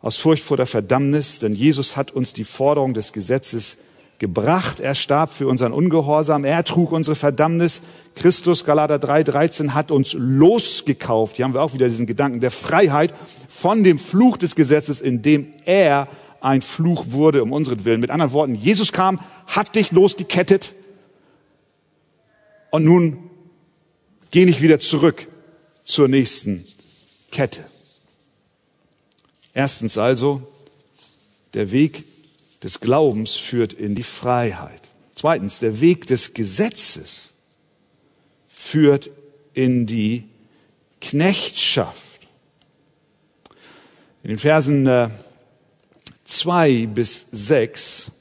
Aus 0.00 0.16
Furcht 0.16 0.42
vor 0.42 0.56
der 0.58 0.66
Verdammnis, 0.66 1.38
denn 1.38 1.54
Jesus 1.54 1.96
hat 1.96 2.10
uns 2.10 2.32
die 2.32 2.44
Forderung 2.44 2.92
des 2.92 3.12
Gesetzes 3.12 3.78
gebracht. 4.20 4.78
Er 4.78 4.94
starb 4.94 5.32
für 5.32 5.48
unseren 5.48 5.72
Ungehorsam. 5.72 6.44
Er 6.44 6.62
trug 6.62 6.92
unsere 6.92 7.16
Verdammnis. 7.16 7.80
Christus, 8.14 8.64
Galater 8.64 9.00
3, 9.00 9.24
13, 9.24 9.74
hat 9.74 9.90
uns 9.90 10.12
losgekauft. 10.12 11.36
Hier 11.36 11.44
haben 11.44 11.54
wir 11.54 11.62
auch 11.62 11.74
wieder 11.74 11.88
diesen 11.88 12.06
Gedanken 12.06 12.38
der 12.38 12.52
Freiheit 12.52 13.12
von 13.48 13.82
dem 13.82 13.98
Fluch 13.98 14.36
des 14.36 14.54
Gesetzes, 14.54 15.00
in 15.00 15.22
dem 15.22 15.48
er 15.64 16.06
ein 16.40 16.62
Fluch 16.62 17.06
wurde 17.08 17.42
um 17.42 17.52
unseren 17.52 17.84
Willen. 17.84 18.00
Mit 18.00 18.10
anderen 18.10 18.32
Worten, 18.32 18.54
Jesus 18.54 18.92
kam, 18.92 19.18
hat 19.46 19.74
dich 19.74 19.90
losgekettet, 19.90 20.74
und 22.70 22.84
nun 22.84 23.30
geh 24.30 24.44
nicht 24.44 24.62
wieder 24.62 24.78
zurück 24.78 25.26
zur 25.84 26.08
nächsten 26.08 26.64
Kette. 27.30 27.64
Erstens 29.52 29.98
also, 29.98 30.42
der 31.54 31.72
Weg 31.72 32.04
des 32.62 32.80
Glaubens 32.80 33.36
führt 33.36 33.72
in 33.72 33.94
die 33.94 34.02
Freiheit. 34.02 34.90
Zweitens, 35.14 35.58
der 35.58 35.80
Weg 35.80 36.06
des 36.06 36.34
Gesetzes 36.34 37.30
führt 38.48 39.10
in 39.54 39.86
die 39.86 40.24
Knechtschaft. 41.00 41.98
In 44.22 44.30
den 44.30 44.38
Versen 44.38 44.86
äh, 44.86 45.08
zwei 46.24 46.86
bis 46.86 47.26
sechs 47.30 48.12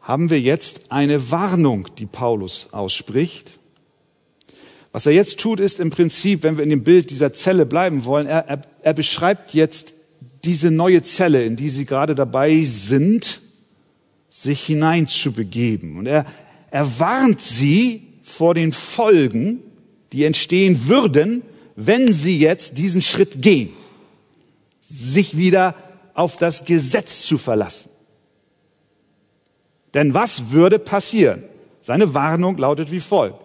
haben 0.00 0.30
wir 0.30 0.40
jetzt 0.40 0.90
eine 0.90 1.30
Warnung, 1.30 1.88
die 1.98 2.06
Paulus 2.06 2.72
ausspricht. 2.72 3.60
Was 4.92 5.06
er 5.06 5.12
jetzt 5.12 5.38
tut, 5.38 5.60
ist 5.60 5.78
im 5.78 5.90
Prinzip, 5.90 6.42
wenn 6.42 6.56
wir 6.56 6.64
in 6.64 6.70
dem 6.70 6.82
Bild 6.82 7.10
dieser 7.10 7.32
Zelle 7.32 7.64
bleiben 7.64 8.04
wollen, 8.04 8.26
er, 8.26 8.48
er, 8.48 8.62
er 8.82 8.94
beschreibt 8.94 9.54
jetzt 9.54 9.94
diese 10.44 10.70
neue 10.70 11.02
Zelle, 11.02 11.44
in 11.44 11.56
die 11.56 11.70
sie 11.70 11.84
gerade 11.84 12.14
dabei 12.14 12.64
sind, 12.64 13.40
sich 14.30 14.64
hineinzubegeben. 14.64 15.98
Und 15.98 16.06
er, 16.06 16.24
er 16.70 17.00
warnt 17.00 17.42
sie 17.42 18.06
vor 18.22 18.54
den 18.54 18.72
Folgen, 18.72 19.60
die 20.12 20.24
entstehen 20.24 20.88
würden, 20.88 21.42
wenn 21.76 22.12
sie 22.12 22.38
jetzt 22.38 22.78
diesen 22.78 23.02
Schritt 23.02 23.42
gehen, 23.42 23.70
sich 24.80 25.36
wieder 25.36 25.74
auf 26.14 26.36
das 26.36 26.64
Gesetz 26.64 27.22
zu 27.22 27.38
verlassen. 27.38 27.90
Denn 29.94 30.14
was 30.14 30.50
würde 30.50 30.78
passieren? 30.78 31.44
Seine 31.80 32.14
Warnung 32.14 32.56
lautet 32.58 32.90
wie 32.90 33.00
folgt. 33.00 33.40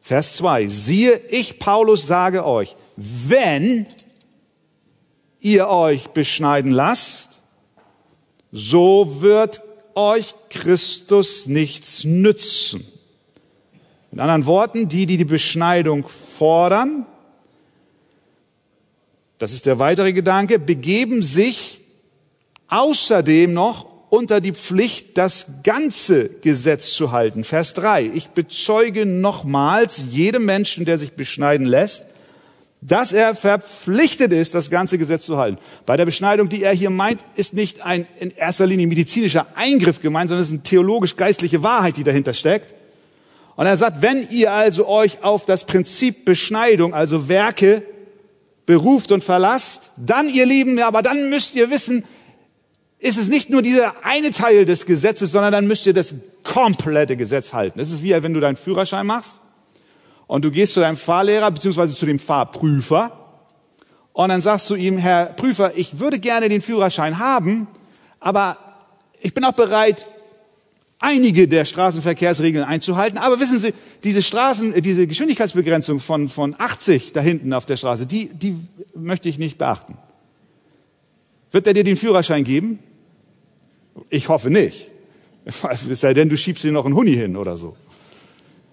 Vers 0.00 0.36
2. 0.36 0.68
Siehe, 0.68 1.20
ich 1.30 1.58
Paulus 1.58 2.06
sage 2.06 2.44
euch, 2.44 2.76
wenn 2.96 3.86
ihr 5.44 5.68
euch 5.68 6.08
beschneiden 6.08 6.72
lasst, 6.72 7.38
so 8.50 9.20
wird 9.20 9.60
euch 9.94 10.34
Christus 10.48 11.46
nichts 11.46 12.04
nützen. 12.04 12.84
In 14.10 14.20
anderen 14.20 14.46
Worten, 14.46 14.88
die, 14.88 15.06
die 15.06 15.18
die 15.18 15.24
Beschneidung 15.24 16.08
fordern, 16.08 17.06
das 19.38 19.52
ist 19.52 19.66
der 19.66 19.78
weitere 19.78 20.14
Gedanke, 20.14 20.58
begeben 20.58 21.22
sich 21.22 21.80
außerdem 22.68 23.52
noch 23.52 23.86
unter 24.08 24.40
die 24.40 24.52
Pflicht, 24.52 25.18
das 25.18 25.62
ganze 25.62 26.30
Gesetz 26.40 26.94
zu 26.94 27.12
halten. 27.12 27.44
Vers 27.44 27.74
3. 27.74 28.12
Ich 28.14 28.28
bezeuge 28.28 29.04
nochmals 29.04 30.04
jedem 30.08 30.46
Menschen, 30.46 30.86
der 30.86 30.96
sich 30.96 31.12
beschneiden 31.12 31.66
lässt, 31.66 32.04
dass 32.86 33.14
er 33.14 33.34
verpflichtet 33.34 34.30
ist, 34.30 34.54
das 34.54 34.68
ganze 34.68 34.98
Gesetz 34.98 35.24
zu 35.24 35.38
halten. 35.38 35.56
Bei 35.86 35.96
der 35.96 36.04
Beschneidung, 36.04 36.50
die 36.50 36.62
er 36.62 36.74
hier 36.74 36.90
meint, 36.90 37.24
ist 37.34 37.54
nicht 37.54 37.80
ein 37.80 38.06
in 38.20 38.30
erster 38.30 38.66
Linie 38.66 38.86
medizinischer 38.86 39.46
Eingriff 39.54 40.02
gemeint, 40.02 40.28
sondern 40.28 40.42
es 40.42 40.48
ist 40.48 40.54
eine 40.54 40.62
theologisch-geistliche 40.64 41.62
Wahrheit, 41.62 41.96
die 41.96 42.04
dahinter 42.04 42.34
steckt. 42.34 42.74
Und 43.56 43.64
er 43.64 43.78
sagt, 43.78 44.02
wenn 44.02 44.28
ihr 44.28 44.52
also 44.52 44.86
euch 44.86 45.22
auf 45.22 45.46
das 45.46 45.64
Prinzip 45.64 46.26
Beschneidung, 46.26 46.92
also 46.92 47.28
Werke, 47.28 47.82
beruft 48.66 49.12
und 49.12 49.24
verlasst, 49.24 49.90
dann, 49.96 50.28
ihr 50.28 50.44
Lieben, 50.44 50.78
aber 50.78 51.00
dann 51.00 51.30
müsst 51.30 51.54
ihr 51.54 51.70
wissen, 51.70 52.04
ist 52.98 53.18
es 53.18 53.28
nicht 53.28 53.48
nur 53.48 53.62
dieser 53.62 54.04
eine 54.04 54.30
Teil 54.30 54.66
des 54.66 54.84
Gesetzes, 54.84 55.32
sondern 55.32 55.52
dann 55.52 55.66
müsst 55.66 55.86
ihr 55.86 55.94
das 55.94 56.14
komplette 56.42 57.16
Gesetz 57.16 57.54
halten. 57.54 57.78
Das 57.78 57.90
ist 57.90 58.02
wie, 58.02 58.10
wenn 58.22 58.34
du 58.34 58.40
deinen 58.40 58.56
Führerschein 58.56 59.06
machst 59.06 59.40
und 60.26 60.44
du 60.44 60.50
gehst 60.50 60.74
zu 60.74 60.80
deinem 60.80 60.96
Fahrlehrer 60.96 61.50
beziehungsweise 61.50 61.94
zu 61.94 62.06
dem 62.06 62.18
Fahrprüfer 62.18 63.12
und 64.14 64.28
dann 64.28 64.40
sagst 64.40 64.70
du 64.70 64.76
ihm, 64.76 64.96
Herr 64.96 65.26
Prüfer, 65.26 65.76
ich 65.76 65.98
würde 65.98 66.20
gerne 66.20 66.48
den 66.48 66.62
Führerschein 66.62 67.18
haben, 67.18 67.66
aber 68.20 68.56
ich 69.20 69.34
bin 69.34 69.44
auch 69.44 69.52
bereit, 69.52 70.06
einige 71.00 71.48
der 71.48 71.64
Straßenverkehrsregeln 71.64 72.64
einzuhalten. 72.64 73.18
Aber 73.18 73.40
wissen 73.40 73.58
Sie, 73.58 73.74
diese 74.04 74.22
Straßen, 74.22 74.80
diese 74.82 75.06
Geschwindigkeitsbegrenzung 75.06 75.98
von, 75.98 76.28
von 76.28 76.54
80 76.56 77.12
da 77.12 77.20
hinten 77.20 77.52
auf 77.52 77.66
der 77.66 77.76
Straße, 77.76 78.06
die, 78.06 78.26
die 78.28 78.56
möchte 78.94 79.28
ich 79.28 79.38
nicht 79.38 79.58
beachten. 79.58 79.98
Wird 81.50 81.66
er 81.66 81.74
dir 81.74 81.84
den 81.84 81.96
Führerschein 81.96 82.44
geben? 82.44 82.78
Ich 84.10 84.28
hoffe 84.28 84.50
nicht. 84.50 84.90
Es 85.90 86.00
sei 86.00 86.14
denn, 86.14 86.28
du 86.28 86.36
schiebst 86.36 86.64
dir 86.64 86.72
noch 86.72 86.86
einen 86.86 86.94
Huni 86.94 87.14
hin 87.14 87.36
oder 87.36 87.56
so. 87.56 87.76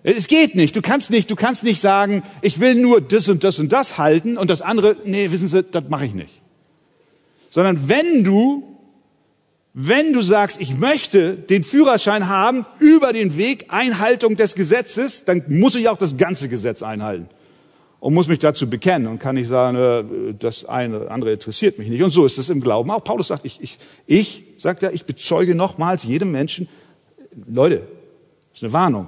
Es 0.04 0.28
geht 0.28 0.56
nicht. 0.56 0.76
Du 0.76 0.82
kannst 0.82 1.12
nicht, 1.12 1.30
du 1.30 1.36
kannst 1.36 1.64
nicht 1.64 1.80
sagen, 1.80 2.24
ich 2.42 2.60
will 2.60 2.76
nur 2.76 3.02
das 3.02 3.28
und 3.28 3.44
das 3.44 3.60
und 3.60 3.72
das 3.72 3.98
halten 3.98 4.38
und 4.38 4.50
das 4.50 4.62
andere, 4.62 4.96
nee, 5.06 5.32
wissen 5.32 5.48
Sie, 5.48 5.64
das 5.64 5.84
mache 5.90 6.06
ich 6.06 6.14
nicht. 6.14 6.42
Sondern 7.50 7.88
wenn 7.88 8.24
du, 8.24 8.64
wenn 9.74 10.12
du 10.14 10.22
sagst, 10.22 10.60
ich 10.60 10.76
möchte 10.76 11.36
den 11.36 11.64
Führerschein 11.64 12.28
haben 12.28 12.66
über 12.80 13.14
den 13.14 13.38
Weg 13.38 13.66
Einhaltung 13.70 14.36
des 14.36 14.56
Gesetzes, 14.56 15.26
dann 15.26 15.44
muss 15.50 15.76
ich 15.76 15.88
auch 15.88 15.98
das 15.98 16.18
ganze 16.18 16.50
Gesetz 16.50 16.82
einhalten 16.82 17.28
und 18.00 18.16
muss 18.16 18.28
mich 18.28 18.40
dazu 18.40 18.68
bekennen 18.68 19.08
und 19.08 19.20
kann 19.20 19.36
nicht 19.36 19.50
sagen, 19.50 19.78
äh, 19.78 20.34
das 20.34 20.66
eine 20.66 21.12
andere 21.12 21.34
interessiert 21.34 21.78
mich 21.78 21.90
nicht. 21.90 22.02
Und 22.02 22.10
so 22.10 22.26
ist 22.26 22.40
es 22.40 22.50
im 22.50 22.60
Glauben 22.60 22.90
auch. 22.90 23.04
Paulus 23.04 23.28
sagt, 23.28 23.46
ich, 23.46 23.62
ich, 23.62 23.78
ich 24.08 24.44
sagt 24.58 24.82
er, 24.82 24.94
ich 24.94 25.06
bezeuge 25.06 25.54
nochmals 25.54 26.04
jedem 26.04 26.32
Menschen, 26.32 26.68
Leute, 27.48 27.84
das 28.50 28.60
ist 28.60 28.64
eine 28.64 28.74
Warnung. 28.74 29.08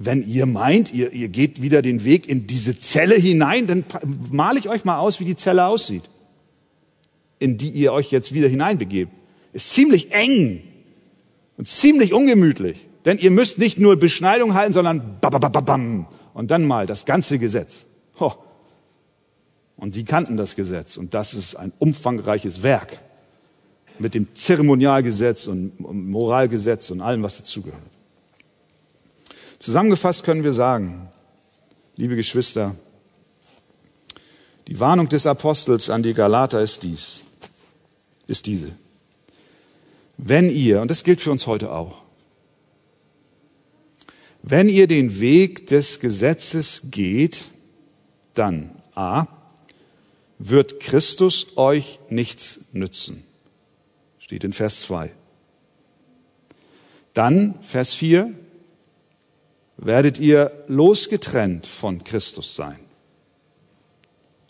Wenn 0.00 0.24
ihr 0.28 0.46
meint, 0.46 0.94
ihr, 0.94 1.12
ihr 1.12 1.28
geht 1.28 1.60
wieder 1.60 1.82
den 1.82 2.04
Weg 2.04 2.28
in 2.28 2.46
diese 2.46 2.78
Zelle 2.78 3.16
hinein, 3.16 3.66
dann 3.66 3.84
male 4.30 4.60
ich 4.60 4.68
euch 4.68 4.84
mal 4.84 4.98
aus, 4.98 5.18
wie 5.18 5.24
die 5.24 5.34
Zelle 5.34 5.66
aussieht, 5.66 6.04
in 7.40 7.58
die 7.58 7.70
ihr 7.70 7.92
euch 7.92 8.12
jetzt 8.12 8.32
wieder 8.32 8.46
hineinbegebt. 8.46 9.10
Ist 9.52 9.72
ziemlich 9.72 10.12
eng 10.12 10.62
und 11.56 11.66
ziemlich 11.66 12.12
ungemütlich. 12.12 12.78
Denn 13.04 13.18
ihr 13.18 13.32
müsst 13.32 13.58
nicht 13.58 13.80
nur 13.80 13.96
Beschneidung 13.96 14.54
halten, 14.54 14.72
sondern 14.72 15.18
babababam, 15.20 16.06
und 16.32 16.52
dann 16.52 16.64
mal 16.64 16.86
das 16.86 17.04
ganze 17.04 17.40
Gesetz. 17.40 17.86
Ho. 18.20 18.34
Und 19.76 19.96
die 19.96 20.04
kannten 20.04 20.36
das 20.36 20.54
Gesetz. 20.54 20.96
Und 20.96 21.12
das 21.12 21.34
ist 21.34 21.56
ein 21.56 21.72
umfangreiches 21.80 22.62
Werk 22.62 23.00
mit 23.98 24.14
dem 24.14 24.28
Zeremonialgesetz 24.36 25.48
und 25.48 25.80
Moralgesetz 25.80 26.92
und 26.92 27.00
allem, 27.00 27.24
was 27.24 27.38
dazugehört. 27.38 27.82
Zusammengefasst 29.58 30.22
können 30.22 30.44
wir 30.44 30.52
sagen, 30.52 31.08
liebe 31.96 32.14
Geschwister, 32.14 32.76
die 34.68 34.78
Warnung 34.78 35.08
des 35.08 35.26
Apostels 35.26 35.90
an 35.90 36.02
die 36.02 36.14
Galater 36.14 36.60
ist 36.60 36.82
dies, 36.82 37.22
ist 38.26 38.46
diese. 38.46 38.72
Wenn 40.16 40.50
ihr, 40.50 40.80
und 40.80 40.90
das 40.90 41.04
gilt 41.04 41.20
für 41.20 41.30
uns 41.30 41.46
heute 41.46 41.72
auch, 41.72 42.02
wenn 44.42 44.68
ihr 44.68 44.86
den 44.86 45.20
Weg 45.20 45.66
des 45.66 46.00
Gesetzes 46.00 46.82
geht, 46.90 47.46
dann 48.34 48.70
a. 48.94 49.26
wird 50.38 50.80
Christus 50.80 51.56
euch 51.56 51.98
nichts 52.08 52.66
nützen. 52.72 53.24
Steht 54.20 54.44
in 54.44 54.52
Vers 54.52 54.82
2. 54.82 55.10
Dann, 57.14 57.54
Vers 57.62 57.94
4, 57.94 58.32
werdet 59.78 60.18
ihr 60.18 60.64
losgetrennt 60.66 61.66
von 61.66 62.04
Christus 62.04 62.54
sein. 62.54 62.78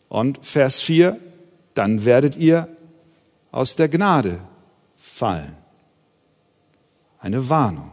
Und 0.09 0.45
Vers 0.45 0.81
4, 0.81 1.19
dann 1.75 2.05
werdet 2.05 2.37
ihr 2.37 2.69
aus 3.53 3.77
der 3.77 3.89
Gnade 3.89 4.41
fallen. 4.97 5.55
Eine 7.21 7.49
Warnung. 7.49 7.93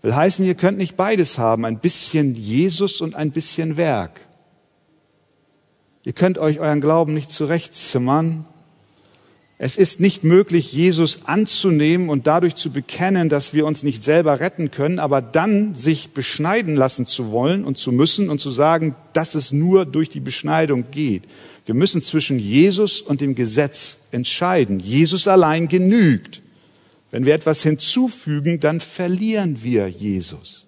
Will 0.00 0.14
heißen, 0.14 0.44
ihr 0.44 0.54
könnt 0.54 0.78
nicht 0.78 0.96
beides 0.96 1.38
haben, 1.38 1.64
ein 1.64 1.78
bisschen 1.78 2.34
Jesus 2.34 3.00
und 3.00 3.16
ein 3.16 3.32
bisschen 3.32 3.76
Werk. 3.76 4.20
Ihr 6.04 6.12
könnt 6.14 6.38
euch 6.38 6.60
euren 6.60 6.80
Glauben 6.80 7.12
nicht 7.12 7.30
zurechtzimmern. 7.30 8.46
Es 9.60 9.76
ist 9.76 9.98
nicht 9.98 10.22
möglich, 10.22 10.72
Jesus 10.72 11.26
anzunehmen 11.26 12.10
und 12.10 12.28
dadurch 12.28 12.54
zu 12.54 12.70
bekennen, 12.70 13.28
dass 13.28 13.52
wir 13.52 13.66
uns 13.66 13.82
nicht 13.82 14.04
selber 14.04 14.38
retten 14.38 14.70
können, 14.70 15.00
aber 15.00 15.20
dann 15.20 15.74
sich 15.74 16.10
beschneiden 16.10 16.76
lassen 16.76 17.06
zu 17.06 17.32
wollen 17.32 17.64
und 17.64 17.76
zu 17.76 17.90
müssen 17.90 18.30
und 18.30 18.40
zu 18.40 18.52
sagen, 18.52 18.94
dass 19.14 19.34
es 19.34 19.50
nur 19.50 19.84
durch 19.84 20.10
die 20.10 20.20
Beschneidung 20.20 20.84
geht. 20.92 21.24
Wir 21.66 21.74
müssen 21.74 22.02
zwischen 22.02 22.38
Jesus 22.38 23.00
und 23.00 23.20
dem 23.20 23.34
Gesetz 23.34 24.04
entscheiden. 24.12 24.78
Jesus 24.78 25.26
allein 25.26 25.66
genügt. 25.66 26.40
Wenn 27.10 27.26
wir 27.26 27.34
etwas 27.34 27.60
hinzufügen, 27.62 28.60
dann 28.60 28.80
verlieren 28.80 29.62
wir 29.64 29.88
Jesus. 29.88 30.66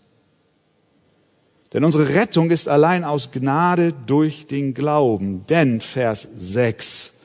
Denn 1.73 1.85
unsere 1.85 2.15
Rettung 2.15 2.51
ist 2.51 2.69
allein 2.69 3.05
aus 3.05 3.31
Gnade 3.31 3.95
durch 4.07 4.49
den 4.49 4.75
Glauben. 4.75 5.47
Denn, 5.47 5.81
Vers 5.81 6.27
6, 6.37 7.20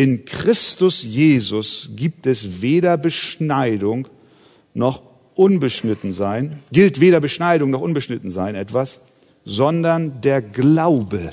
in 0.00 0.24
Christus 0.24 1.02
Jesus 1.02 1.90
gibt 1.94 2.26
es 2.26 2.62
weder 2.62 2.96
Beschneidung 2.96 4.08
noch 4.72 5.02
unbeschnitten 5.34 6.14
sein, 6.14 6.62
gilt 6.72 7.00
weder 7.00 7.20
Beschneidung 7.20 7.68
noch 7.68 7.82
unbeschnitten 7.82 8.30
sein 8.30 8.54
etwas, 8.54 9.00
sondern 9.44 10.22
der 10.22 10.40
Glaube, 10.40 11.28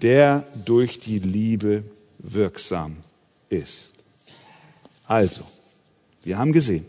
der 0.00 0.46
durch 0.64 1.00
die 1.00 1.18
Liebe 1.18 1.82
wirksam 2.20 2.98
ist. 3.48 3.90
Also, 5.08 5.42
wir 6.22 6.38
haben 6.38 6.52
gesehen, 6.52 6.86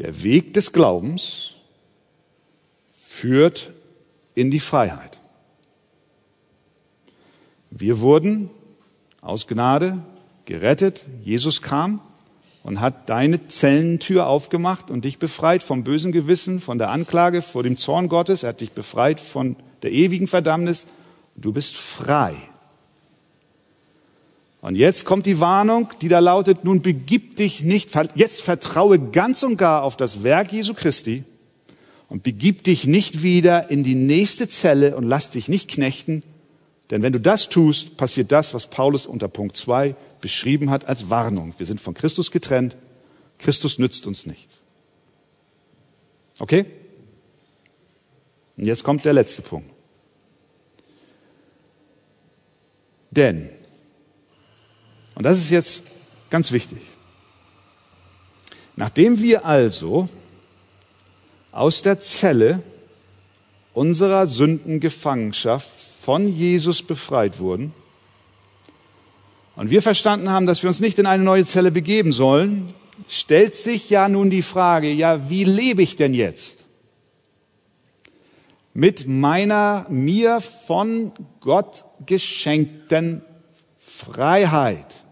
der 0.00 0.20
Weg 0.24 0.52
des 0.54 0.72
Glaubens 0.72 1.52
führt 3.06 3.70
in 4.34 4.50
die 4.50 4.58
Freiheit. 4.58 5.17
Wir 7.70 8.00
wurden 8.00 8.50
aus 9.20 9.46
Gnade 9.46 9.98
gerettet. 10.44 11.06
Jesus 11.22 11.62
kam 11.62 12.00
und 12.62 12.80
hat 12.80 13.08
deine 13.08 13.48
Zellentür 13.48 14.26
aufgemacht 14.26 14.90
und 14.90 15.04
dich 15.04 15.18
befreit 15.18 15.62
vom 15.62 15.84
bösen 15.84 16.12
Gewissen, 16.12 16.60
von 16.60 16.78
der 16.78 16.90
Anklage, 16.90 17.42
vor 17.42 17.62
dem 17.62 17.76
Zorn 17.76 18.08
Gottes. 18.08 18.42
Er 18.42 18.50
hat 18.50 18.60
dich 18.60 18.72
befreit 18.72 19.20
von 19.20 19.56
der 19.82 19.92
ewigen 19.92 20.26
Verdammnis. 20.26 20.86
Du 21.36 21.52
bist 21.52 21.76
frei. 21.76 22.34
Und 24.60 24.74
jetzt 24.74 25.04
kommt 25.04 25.26
die 25.26 25.38
Warnung, 25.38 25.90
die 26.00 26.08
da 26.08 26.18
lautet, 26.18 26.64
nun 26.64 26.82
begib 26.82 27.36
dich 27.36 27.62
nicht, 27.62 27.90
jetzt 28.16 28.42
vertraue 28.42 28.98
ganz 28.98 29.44
und 29.44 29.56
gar 29.56 29.84
auf 29.84 29.96
das 29.96 30.24
Werk 30.24 30.52
Jesu 30.52 30.74
Christi 30.74 31.22
und 32.08 32.24
begib 32.24 32.64
dich 32.64 32.84
nicht 32.84 33.22
wieder 33.22 33.70
in 33.70 33.84
die 33.84 33.94
nächste 33.94 34.48
Zelle 34.48 34.96
und 34.96 35.04
lass 35.04 35.30
dich 35.30 35.48
nicht 35.48 35.70
knechten, 35.70 36.24
denn 36.90 37.02
wenn 37.02 37.12
du 37.12 37.20
das 37.20 37.48
tust, 37.48 37.96
passiert 37.96 38.32
das, 38.32 38.54
was 38.54 38.68
Paulus 38.68 39.06
unter 39.06 39.28
Punkt 39.28 39.56
2 39.56 39.94
beschrieben 40.20 40.70
hat 40.70 40.86
als 40.86 41.10
Warnung. 41.10 41.54
Wir 41.58 41.66
sind 41.66 41.80
von 41.80 41.94
Christus 41.94 42.30
getrennt. 42.30 42.76
Christus 43.38 43.78
nützt 43.78 44.06
uns 44.06 44.26
nichts. 44.26 44.54
Okay? 46.38 46.64
Und 48.56 48.64
jetzt 48.64 48.84
kommt 48.84 49.04
der 49.04 49.12
letzte 49.12 49.42
Punkt. 49.42 49.70
Denn, 53.10 53.48
und 55.14 55.24
das 55.24 55.38
ist 55.38 55.50
jetzt 55.50 55.82
ganz 56.30 56.52
wichtig, 56.52 56.78
nachdem 58.76 59.20
wir 59.20 59.44
also 59.44 60.08
aus 61.52 61.82
der 61.82 62.00
Zelle 62.00 62.62
unserer 63.72 64.26
Sündengefangenschaft 64.26 65.77
von 66.08 66.26
Jesus 66.26 66.80
befreit 66.80 67.38
wurden 67.38 67.74
und 69.56 69.68
wir 69.68 69.82
verstanden 69.82 70.30
haben, 70.30 70.46
dass 70.46 70.62
wir 70.62 70.68
uns 70.68 70.80
nicht 70.80 70.98
in 70.98 71.04
eine 71.04 71.22
neue 71.22 71.44
Zelle 71.44 71.70
begeben 71.70 72.14
sollen, 72.14 72.72
stellt 73.10 73.54
sich 73.54 73.90
ja 73.90 74.08
nun 74.08 74.30
die 74.30 74.40
Frage, 74.40 74.90
ja, 74.90 75.28
wie 75.28 75.44
lebe 75.44 75.82
ich 75.82 75.96
denn 75.96 76.14
jetzt? 76.14 76.64
Mit 78.72 79.06
meiner 79.06 79.84
mir 79.90 80.40
von 80.40 81.12
Gott 81.40 81.84
geschenkten 82.06 83.20
Freiheit. 83.78 85.04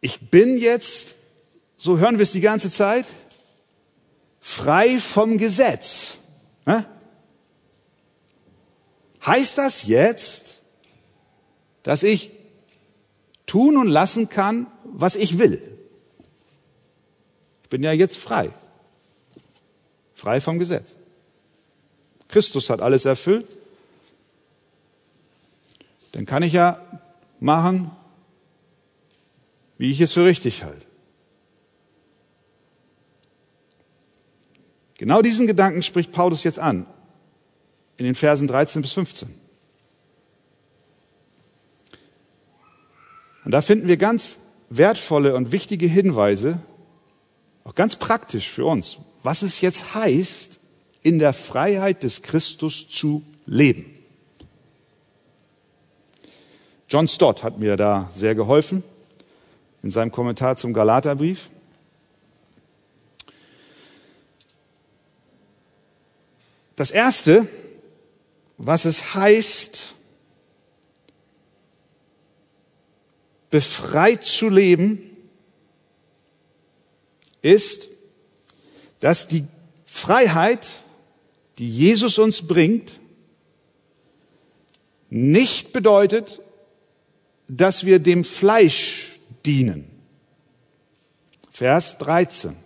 Ich 0.00 0.30
bin 0.30 0.56
jetzt, 0.56 1.14
so 1.76 1.98
hören 1.98 2.16
wir 2.16 2.22
es 2.22 2.32
die 2.32 2.40
ganze 2.40 2.70
Zeit, 2.70 3.04
frei 4.42 4.98
vom 4.98 5.38
Gesetz. 5.38 6.18
Heißt 9.24 9.56
das 9.56 9.86
jetzt, 9.86 10.62
dass 11.84 12.02
ich 12.02 12.32
tun 13.46 13.76
und 13.76 13.86
lassen 13.86 14.28
kann, 14.28 14.66
was 14.84 15.14
ich 15.14 15.38
will? 15.38 15.62
Ich 17.62 17.68
bin 17.68 17.84
ja 17.84 17.92
jetzt 17.92 18.18
frei. 18.18 18.50
Frei 20.14 20.40
vom 20.40 20.58
Gesetz. 20.58 20.92
Christus 22.28 22.68
hat 22.68 22.82
alles 22.82 23.04
erfüllt. 23.04 23.56
Dann 26.10 26.26
kann 26.26 26.42
ich 26.42 26.52
ja 26.52 26.80
machen, 27.40 27.90
wie 29.78 29.92
ich 29.92 30.00
es 30.00 30.12
für 30.12 30.24
richtig 30.24 30.64
halte. 30.64 30.91
Genau 35.02 35.20
diesen 35.20 35.48
Gedanken 35.48 35.82
spricht 35.82 36.12
Paulus 36.12 36.44
jetzt 36.44 36.60
an, 36.60 36.86
in 37.96 38.04
den 38.04 38.14
Versen 38.14 38.46
13 38.46 38.82
bis 38.82 38.92
15. 38.92 39.28
Und 43.44 43.50
da 43.50 43.62
finden 43.62 43.88
wir 43.88 43.96
ganz 43.96 44.38
wertvolle 44.70 45.34
und 45.34 45.50
wichtige 45.50 45.88
Hinweise, 45.88 46.60
auch 47.64 47.74
ganz 47.74 47.96
praktisch 47.96 48.48
für 48.48 48.64
uns, 48.64 48.98
was 49.24 49.42
es 49.42 49.60
jetzt 49.60 49.96
heißt, 49.96 50.60
in 51.02 51.18
der 51.18 51.32
Freiheit 51.32 52.04
des 52.04 52.22
Christus 52.22 52.88
zu 52.88 53.24
leben. 53.44 53.84
John 56.88 57.08
Stott 57.08 57.42
hat 57.42 57.58
mir 57.58 57.74
da 57.74 58.08
sehr 58.14 58.36
geholfen 58.36 58.84
in 59.82 59.90
seinem 59.90 60.12
Kommentar 60.12 60.54
zum 60.54 60.72
Galaterbrief. 60.72 61.50
Das 66.82 66.90
Erste, 66.90 67.46
was 68.58 68.86
es 68.86 69.14
heißt, 69.14 69.94
befreit 73.50 74.24
zu 74.24 74.48
leben, 74.48 75.16
ist, 77.40 77.86
dass 78.98 79.28
die 79.28 79.44
Freiheit, 79.86 80.66
die 81.58 81.70
Jesus 81.70 82.18
uns 82.18 82.48
bringt, 82.48 82.98
nicht 85.08 85.72
bedeutet, 85.72 86.40
dass 87.46 87.86
wir 87.86 88.00
dem 88.00 88.24
Fleisch 88.24 89.20
dienen. 89.46 89.88
Vers 91.48 91.98
13 91.98 92.56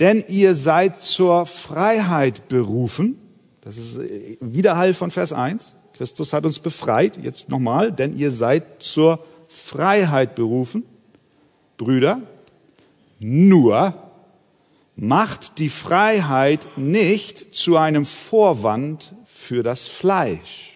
denn 0.00 0.24
ihr 0.28 0.54
seid 0.54 1.00
zur 1.02 1.46
Freiheit 1.46 2.48
berufen. 2.48 3.18
Das 3.60 3.76
ist 3.76 4.00
Widerhall 4.40 4.94
von 4.94 5.10
Vers 5.10 5.32
1. 5.32 5.74
Christus 5.96 6.32
hat 6.32 6.46
uns 6.46 6.60
befreit. 6.60 7.18
Jetzt 7.22 7.48
nochmal, 7.48 7.92
denn 7.92 8.16
ihr 8.16 8.30
seid 8.30 8.82
zur 8.82 9.18
Freiheit 9.48 10.34
berufen. 10.34 10.84
Brüder, 11.76 12.20
nur 13.18 13.94
macht 14.94 15.58
die 15.58 15.68
Freiheit 15.68 16.66
nicht 16.76 17.54
zu 17.54 17.76
einem 17.76 18.04
Vorwand 18.04 19.12
für 19.24 19.62
das 19.62 19.86
Fleisch. 19.86 20.72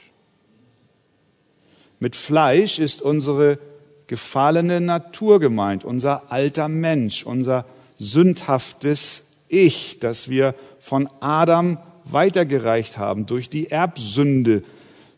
Mit 1.98 2.16
Fleisch 2.16 2.78
ist 2.78 3.02
unsere 3.02 3.58
gefallene 4.06 4.80
Natur 4.80 5.40
gemeint, 5.40 5.84
unser 5.84 6.30
alter 6.30 6.68
Mensch, 6.68 7.24
unser 7.24 7.64
sündhaftes 8.02 9.24
Ich, 9.48 9.98
das 10.00 10.28
wir 10.28 10.54
von 10.80 11.08
Adam 11.20 11.78
weitergereicht 12.04 12.98
haben 12.98 13.26
durch 13.26 13.48
die 13.48 13.70
Erbsünde, 13.70 14.64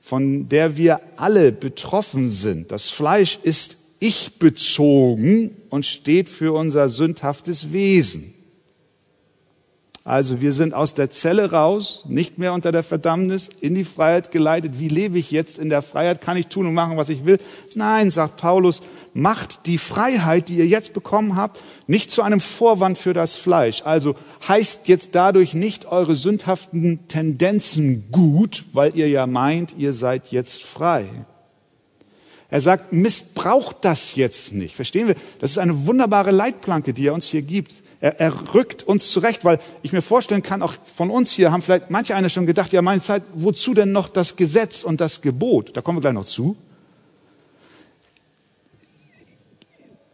von 0.00 0.48
der 0.48 0.76
wir 0.76 1.00
alle 1.16 1.50
betroffen 1.50 2.28
sind. 2.28 2.70
Das 2.70 2.90
Fleisch 2.90 3.38
ist 3.42 3.78
ich 4.00 4.38
bezogen 4.38 5.56
und 5.70 5.86
steht 5.86 6.28
für 6.28 6.52
unser 6.52 6.90
sündhaftes 6.90 7.72
Wesen. 7.72 8.33
Also 10.06 10.42
wir 10.42 10.52
sind 10.52 10.74
aus 10.74 10.92
der 10.92 11.10
Zelle 11.10 11.50
raus, 11.50 12.04
nicht 12.06 12.36
mehr 12.36 12.52
unter 12.52 12.72
der 12.72 12.82
Verdammnis, 12.82 13.48
in 13.62 13.74
die 13.74 13.84
Freiheit 13.84 14.30
geleitet. 14.32 14.78
Wie 14.78 14.88
lebe 14.88 15.18
ich 15.18 15.30
jetzt 15.30 15.58
in 15.58 15.70
der 15.70 15.80
Freiheit? 15.80 16.20
Kann 16.20 16.36
ich 16.36 16.48
tun 16.48 16.66
und 16.66 16.74
machen, 16.74 16.98
was 16.98 17.08
ich 17.08 17.24
will? 17.24 17.38
Nein, 17.74 18.10
sagt 18.10 18.36
Paulus, 18.36 18.82
macht 19.14 19.64
die 19.64 19.78
Freiheit, 19.78 20.50
die 20.50 20.58
ihr 20.58 20.66
jetzt 20.66 20.92
bekommen 20.92 21.36
habt, 21.36 21.58
nicht 21.86 22.10
zu 22.10 22.20
einem 22.20 22.42
Vorwand 22.42 22.98
für 22.98 23.14
das 23.14 23.34
Fleisch. 23.36 23.80
Also 23.86 24.14
heißt 24.46 24.88
jetzt 24.88 25.14
dadurch 25.14 25.54
nicht 25.54 25.86
eure 25.86 26.16
sündhaften 26.16 27.08
Tendenzen 27.08 28.04
gut, 28.12 28.64
weil 28.74 28.94
ihr 28.94 29.08
ja 29.08 29.26
meint, 29.26 29.74
ihr 29.78 29.94
seid 29.94 30.32
jetzt 30.32 30.62
frei. 30.62 31.06
Er 32.50 32.60
sagt, 32.60 32.92
missbraucht 32.92 33.78
das 33.80 34.16
jetzt 34.16 34.52
nicht. 34.52 34.76
Verstehen 34.76 35.08
wir? 35.08 35.14
Das 35.38 35.52
ist 35.52 35.58
eine 35.58 35.86
wunderbare 35.86 36.30
Leitplanke, 36.30 36.92
die 36.92 37.06
er 37.06 37.14
uns 37.14 37.26
hier 37.26 37.40
gibt. 37.40 37.83
Er, 38.04 38.20
er 38.20 38.54
rückt 38.54 38.82
uns 38.82 39.10
zurecht, 39.10 39.46
weil 39.46 39.58
ich 39.82 39.94
mir 39.94 40.02
vorstellen 40.02 40.42
kann, 40.42 40.60
auch 40.60 40.74
von 40.94 41.08
uns 41.08 41.32
hier 41.32 41.50
haben 41.50 41.62
vielleicht 41.62 41.88
manche 41.88 42.14
eine 42.14 42.28
schon 42.28 42.44
gedacht, 42.44 42.70
ja 42.74 42.82
meine 42.82 43.00
Zeit, 43.00 43.22
wozu 43.32 43.72
denn 43.72 43.92
noch 43.92 44.10
das 44.10 44.36
Gesetz 44.36 44.84
und 44.84 45.00
das 45.00 45.22
Gebot? 45.22 45.74
Da 45.74 45.80
kommen 45.80 45.96
wir 45.96 46.02
gleich 46.02 46.12
noch 46.12 46.26
zu. 46.26 46.54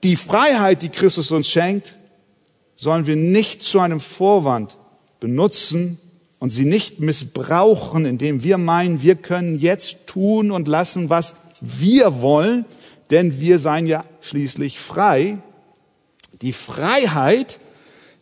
Die 0.05 0.14
Freiheit, 0.14 0.83
die 0.83 0.88
Christus 0.88 1.33
uns 1.33 1.48
schenkt, 1.48 1.96
sollen 2.76 3.07
wir 3.07 3.16
nicht 3.16 3.64
zu 3.64 3.81
einem 3.81 3.98
Vorwand 3.98 4.76
benutzen 5.18 5.98
und 6.38 6.50
sie 6.50 6.66
nicht 6.66 7.00
missbrauchen, 7.00 8.07
indem 8.07 8.44
wir 8.44 8.57
meinen, 8.57 9.03
wir 9.03 9.16
können 9.16 9.59
jetzt 9.59 10.07
tun 10.07 10.53
und 10.53 10.68
lassen, 10.68 11.11
was 11.11 11.35
wir 11.61 12.22
wollen, 12.22 12.66
denn 13.11 13.40
wir 13.40 13.59
seien 13.59 13.88
ja 13.88 14.05
schließlich 14.20 14.79
frei. 14.79 15.38
Die 16.40 16.53
Freiheit 16.53 17.59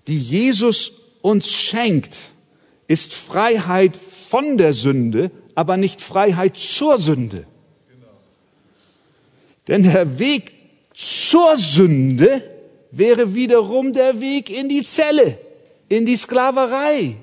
die 0.08 0.18
Jesus 0.18 0.92
uns 1.22 1.50
schenkt, 1.50 2.16
ist 2.86 3.14
Freiheit 3.14 3.96
von 3.96 4.56
der 4.56 4.72
Sünde, 4.72 5.30
aber 5.54 5.76
nicht 5.76 6.00
Freiheit 6.00 6.56
zur 6.56 6.98
Sünde. 6.98 7.46
Denn 9.68 9.82
der 9.82 10.18
Weg 10.18 10.52
zur 10.94 11.56
Sünde 11.56 12.42
wäre 12.90 13.34
wiederum 13.34 13.92
der 13.92 14.20
Weg 14.20 14.48
in 14.48 14.70
die 14.70 14.82
Zelle, 14.82 15.38
in 15.90 16.06
die 16.06 16.16
Sklaverei. 16.16 17.16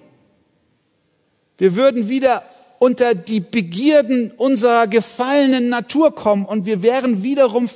Wir 1.58 1.76
würden 1.76 2.08
wieder 2.08 2.44
unter 2.78 3.16
die 3.16 3.40
Begierden 3.40 4.32
unserer 4.38 4.86
gefallenen 4.86 5.70
Natur 5.70 6.14
kommen 6.14 6.46
und 6.46 6.68
wir 6.68 6.84
wären 6.84 7.24
wiederum 7.24 7.68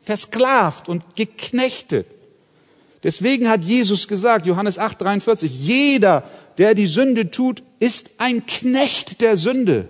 versklavt 0.00 0.88
und 0.88 1.14
geknechtet. 1.14 2.06
Deswegen 3.02 3.48
hat 3.48 3.62
Jesus 3.62 4.08
gesagt, 4.08 4.46
Johannes 4.46 4.78
8, 4.78 5.00
43, 5.00 5.60
jeder, 5.60 6.24
der 6.58 6.74
die 6.74 6.86
Sünde 6.86 7.30
tut, 7.30 7.62
ist 7.78 8.20
ein 8.20 8.44
Knecht 8.46 9.20
der 9.20 9.36
Sünde. 9.36 9.88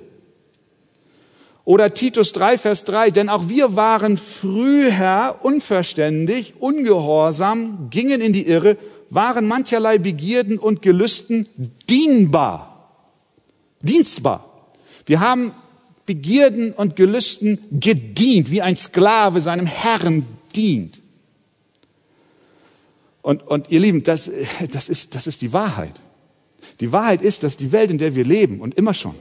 Oder 1.65 1.93
Titus 1.93 2.33
3, 2.33 2.59
Vers 2.59 2.85
3, 2.85 3.11
denn 3.11 3.29
auch 3.29 3.49
wir 3.49 3.77
waren 3.77 4.17
früher 4.17 5.37
unverständig, 5.43 6.55
ungehorsam, 6.61 7.89
gingen 7.91 8.21
in 8.21 8.33
die 8.33 8.47
Irre, 8.47 8.79
waren 9.11 9.47
mancherlei 9.47 9.99
Begierden 9.99 10.59
und 10.59 10.83
Gelüsten 10.83 11.47
dienbar, 11.89 12.91
dienstbar. 13.83 14.45
Wir 15.07 15.21
haben 15.21 15.53
Begierden 16.07 16.73
und 16.73 16.97
Gelüsten 16.97 17.59
gedient, 17.71 18.51
wie 18.51 18.63
ein 18.63 18.77
Sklave 18.77 19.43
seinem 19.43 19.67
Herrn 19.67 20.25
dient. 20.57 21.01
Und, 23.29 23.47
und 23.47 23.69
ihr 23.69 23.81
Lieben, 23.81 24.05
das, 24.05 24.31
das, 24.71 24.89
ist, 24.89 25.15
das 25.15 25.27
ist 25.27 25.43
die 25.43 25.53
Wahrheit. 25.53 25.93
Die 26.81 26.95
Wahrheit 26.95 27.21
ist, 27.21 27.43
dass 27.43 27.59
die 27.59 27.73
Welt, 27.73 27.91
in 27.91 27.99
der 27.99 28.15
wir 28.15 28.25
leben 28.25 28.63
und 28.63 28.75
immer 28.75 28.95
schon, 28.95 29.15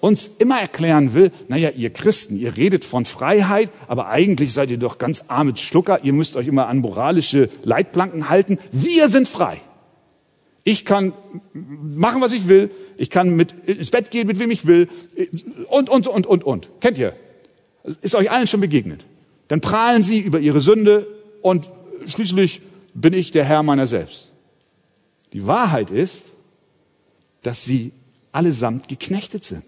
uns 0.00 0.26
immer 0.40 0.60
erklären 0.60 1.14
will, 1.14 1.30
naja, 1.46 1.70
ihr 1.70 1.90
Christen, 1.90 2.36
ihr 2.36 2.56
redet 2.56 2.84
von 2.84 3.04
Freiheit, 3.04 3.70
aber 3.86 4.08
eigentlich 4.08 4.52
seid 4.52 4.70
ihr 4.70 4.76
doch 4.76 4.98
ganz 4.98 5.26
arme 5.28 5.56
Schlucker, 5.56 6.00
ihr 6.02 6.12
müsst 6.12 6.34
euch 6.34 6.48
immer 6.48 6.66
an 6.66 6.78
moralische 6.78 7.48
Leitplanken 7.62 8.28
halten. 8.28 8.58
Wir 8.72 9.08
sind 9.08 9.28
frei. 9.28 9.60
Ich 10.64 10.84
kann 10.84 11.12
machen, 11.52 12.20
was 12.22 12.32
ich 12.32 12.48
will, 12.48 12.72
ich 12.96 13.08
kann 13.08 13.36
mit, 13.36 13.54
ins 13.68 13.92
Bett 13.92 14.10
gehen, 14.10 14.26
mit 14.26 14.40
wem 14.40 14.50
ich 14.50 14.66
will 14.66 14.88
und, 15.68 15.88
und, 15.88 16.08
und, 16.08 16.26
und, 16.26 16.42
und. 16.42 16.68
Kennt 16.80 16.98
ihr? 16.98 17.14
Ist 18.00 18.16
euch 18.16 18.32
allen 18.32 18.48
schon 18.48 18.60
begegnet. 18.60 19.06
Dann 19.46 19.60
prahlen 19.60 20.02
sie 20.02 20.18
über 20.18 20.40
ihre 20.40 20.60
Sünde 20.60 21.06
und 21.40 21.70
schließlich 22.08 22.62
bin 22.94 23.12
ich 23.12 23.30
der 23.30 23.44
Herr 23.44 23.62
meiner 23.62 23.86
selbst. 23.86 24.30
Die 25.32 25.46
Wahrheit 25.46 25.90
ist, 25.90 26.26
dass 27.42 27.64
sie 27.64 27.92
allesamt 28.32 28.88
geknechtet 28.88 29.44
sind. 29.44 29.64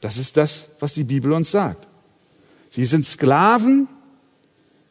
Das 0.00 0.16
ist 0.16 0.36
das, 0.36 0.76
was 0.80 0.94
die 0.94 1.04
Bibel 1.04 1.32
uns 1.32 1.50
sagt. 1.50 1.86
Sie 2.70 2.84
sind 2.84 3.04
Sklaven 3.04 3.88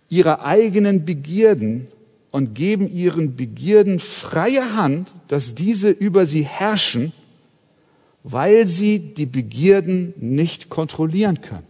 ihrer 0.09 0.43
eigenen 0.43 1.05
Begierden 1.05 1.87
und 2.31 2.53
geben 2.53 2.91
ihren 2.91 3.35
Begierden 3.35 3.99
freie 3.99 4.75
Hand, 4.75 5.15
dass 5.27 5.55
diese 5.55 5.89
über 5.89 6.25
sie 6.25 6.43
herrschen, 6.43 7.11
weil 8.23 8.67
sie 8.67 8.99
die 8.99 9.25
Begierden 9.25 10.13
nicht 10.17 10.69
kontrollieren 10.69 11.41
können. 11.41 11.68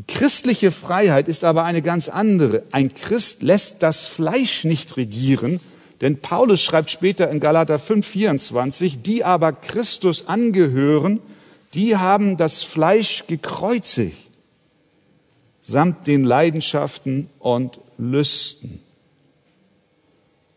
Die 0.00 0.06
christliche 0.06 0.70
Freiheit 0.70 1.28
ist 1.28 1.44
aber 1.44 1.64
eine 1.64 1.82
ganz 1.82 2.08
andere. 2.08 2.62
Ein 2.72 2.94
Christ 2.94 3.42
lässt 3.42 3.82
das 3.82 4.06
Fleisch 4.06 4.64
nicht 4.64 4.96
regieren, 4.96 5.60
denn 6.00 6.20
Paulus 6.20 6.62
schreibt 6.62 6.90
später 6.90 7.28
in 7.28 7.38
Galater 7.38 7.78
5:24, 7.78 9.02
die 9.02 9.24
aber 9.24 9.52
Christus 9.52 10.26
angehören, 10.26 11.20
die 11.74 11.98
haben 11.98 12.38
das 12.38 12.62
Fleisch 12.62 13.26
gekreuzigt, 13.26 14.16
samt 15.60 16.06
den 16.06 16.24
Leidenschaften 16.24 17.28
und 17.38 17.78
Lüsten. 17.98 18.80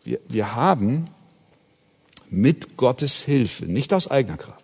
Wir, 0.06 0.22
wir 0.30 0.56
haben 0.56 1.04
mit 2.30 2.78
Gottes 2.78 3.24
Hilfe, 3.24 3.66
nicht 3.66 3.94
aus 3.94 4.10
eigener 4.10 4.38
Kraft, 4.38 4.64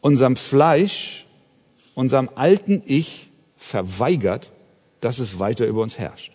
unserem 0.00 0.36
Fleisch, 0.36 1.23
unserem 1.94 2.28
alten 2.34 2.82
Ich 2.86 3.28
verweigert, 3.56 4.50
dass 5.00 5.18
es 5.18 5.38
weiter 5.38 5.66
über 5.66 5.82
uns 5.82 5.98
herrscht. 5.98 6.32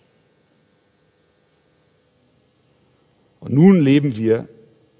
Und 3.39 3.53
nun 3.53 3.79
leben 3.81 4.15
wir 4.15 4.47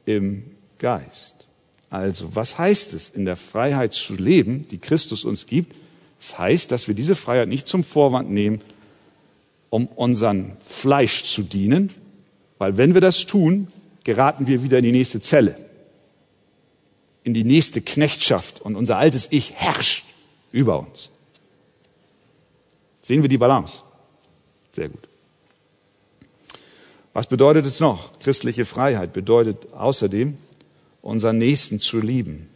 im 0.06 0.43
Geist. 0.78 1.48
Also, 1.89 2.36
was 2.36 2.58
heißt 2.58 2.93
es, 2.93 3.10
in 3.10 3.26
der 3.26 3.36
Freiheit 3.36 3.93
zu 3.93 4.15
leben, 4.15 4.67
die 4.69 4.78
Christus 4.78 5.26
uns 5.26 5.48
gibt? 5.48 5.76
Das 6.19 6.38
heißt, 6.38 6.72
dass 6.72 6.88
wir 6.88 6.95
diese 6.95 7.15
Freiheit 7.15 7.50
nicht 7.50 7.67
zum 7.67 7.84
Vorwand 7.84 8.30
nehmen, 8.30 8.62
um 9.69 9.88
unseren 9.88 10.58
Fleisch 10.63 11.24
zu 11.24 11.43
dienen, 11.43 11.91
weil 12.58 12.78
wenn 12.78 12.93
wir 12.93 13.02
das 13.02 13.26
tun, 13.26 13.67
geraten 14.04 14.48
wir 14.48 14.63
wieder 14.63 14.80
in 14.80 14.84
die 14.84 14.91
nächste 14.91 15.22
Zelle, 15.22 15.56
in 17.24 17.34
die 17.34 17.43
nächste 17.43 17.82
Knechtschaft 17.82 18.62
und 18.62 18.76
unser 18.76 18.98
altes 18.98 19.28
Ich 19.32 19.54
herrscht 19.54 20.06
über 20.52 20.80
uns. 20.80 21.10
Sehen 23.02 23.22
wir 23.22 23.30
die 23.30 23.38
Balance? 23.38 23.80
Sehr 24.72 24.90
gut. 24.90 25.08
Was 27.14 27.28
bedeutet 27.28 27.66
es 27.66 27.80
noch? 27.80 28.20
Christliche 28.20 28.66
Freiheit 28.66 29.14
bedeutet 29.14 29.74
außerdem, 29.74 30.38
unseren 31.02 31.38
Nächsten 31.38 31.80
zu 31.80 32.00
lieben. 32.00 32.50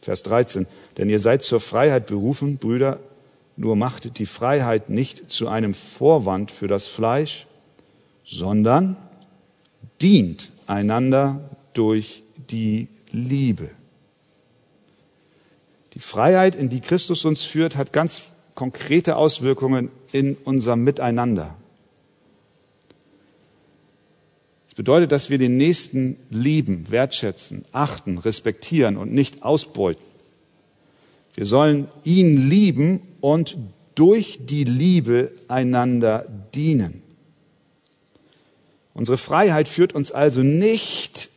Vers 0.00 0.22
13. 0.22 0.66
Denn 0.96 1.10
ihr 1.10 1.18
seid 1.18 1.42
zur 1.42 1.60
Freiheit 1.60 2.06
berufen, 2.06 2.58
Brüder, 2.58 3.00
nur 3.56 3.74
macht 3.74 4.18
die 4.18 4.26
Freiheit 4.26 4.90
nicht 4.90 5.30
zu 5.30 5.48
einem 5.48 5.74
Vorwand 5.74 6.50
für 6.50 6.68
das 6.68 6.86
Fleisch, 6.86 7.46
sondern 8.24 8.96
dient 10.00 10.50
einander 10.66 11.50
durch 11.72 12.22
die 12.50 12.88
Liebe. 13.10 13.70
Die 15.96 16.00
Freiheit, 16.00 16.54
in 16.54 16.68
die 16.68 16.82
Christus 16.82 17.24
uns 17.24 17.42
führt, 17.42 17.76
hat 17.76 17.94
ganz 17.94 18.20
konkrete 18.54 19.16
Auswirkungen 19.16 19.88
in 20.12 20.36
unserem 20.44 20.84
Miteinander. 20.84 21.56
Es 24.68 24.74
bedeutet, 24.74 25.10
dass 25.10 25.30
wir 25.30 25.38
den 25.38 25.56
Nächsten 25.56 26.18
lieben, 26.28 26.90
wertschätzen, 26.90 27.64
achten, 27.72 28.18
respektieren 28.18 28.98
und 28.98 29.14
nicht 29.14 29.42
ausbeuten. 29.42 30.04
Wir 31.34 31.46
sollen 31.46 31.88
ihn 32.04 32.50
lieben 32.50 33.00
und 33.22 33.56
durch 33.94 34.40
die 34.42 34.64
Liebe 34.64 35.32
einander 35.48 36.26
dienen. 36.54 37.02
Unsere 38.92 39.16
Freiheit 39.16 39.66
führt 39.66 39.94
uns 39.94 40.12
also 40.12 40.40
nicht 40.42 41.30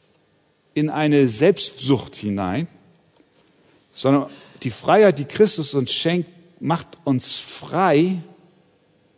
in 0.74 0.89
eine 0.89 1.30
Selbstsucht 1.30 2.17
hinein, 2.17 2.67
sondern 3.93 4.30
die 4.63 4.72
Freiheit, 4.72 5.19
die 5.19 5.26
Christus 5.26 5.74
uns 5.74 5.91
schenkt, 5.91 6.30
macht 6.60 6.88
uns 7.04 7.36
frei 7.38 8.22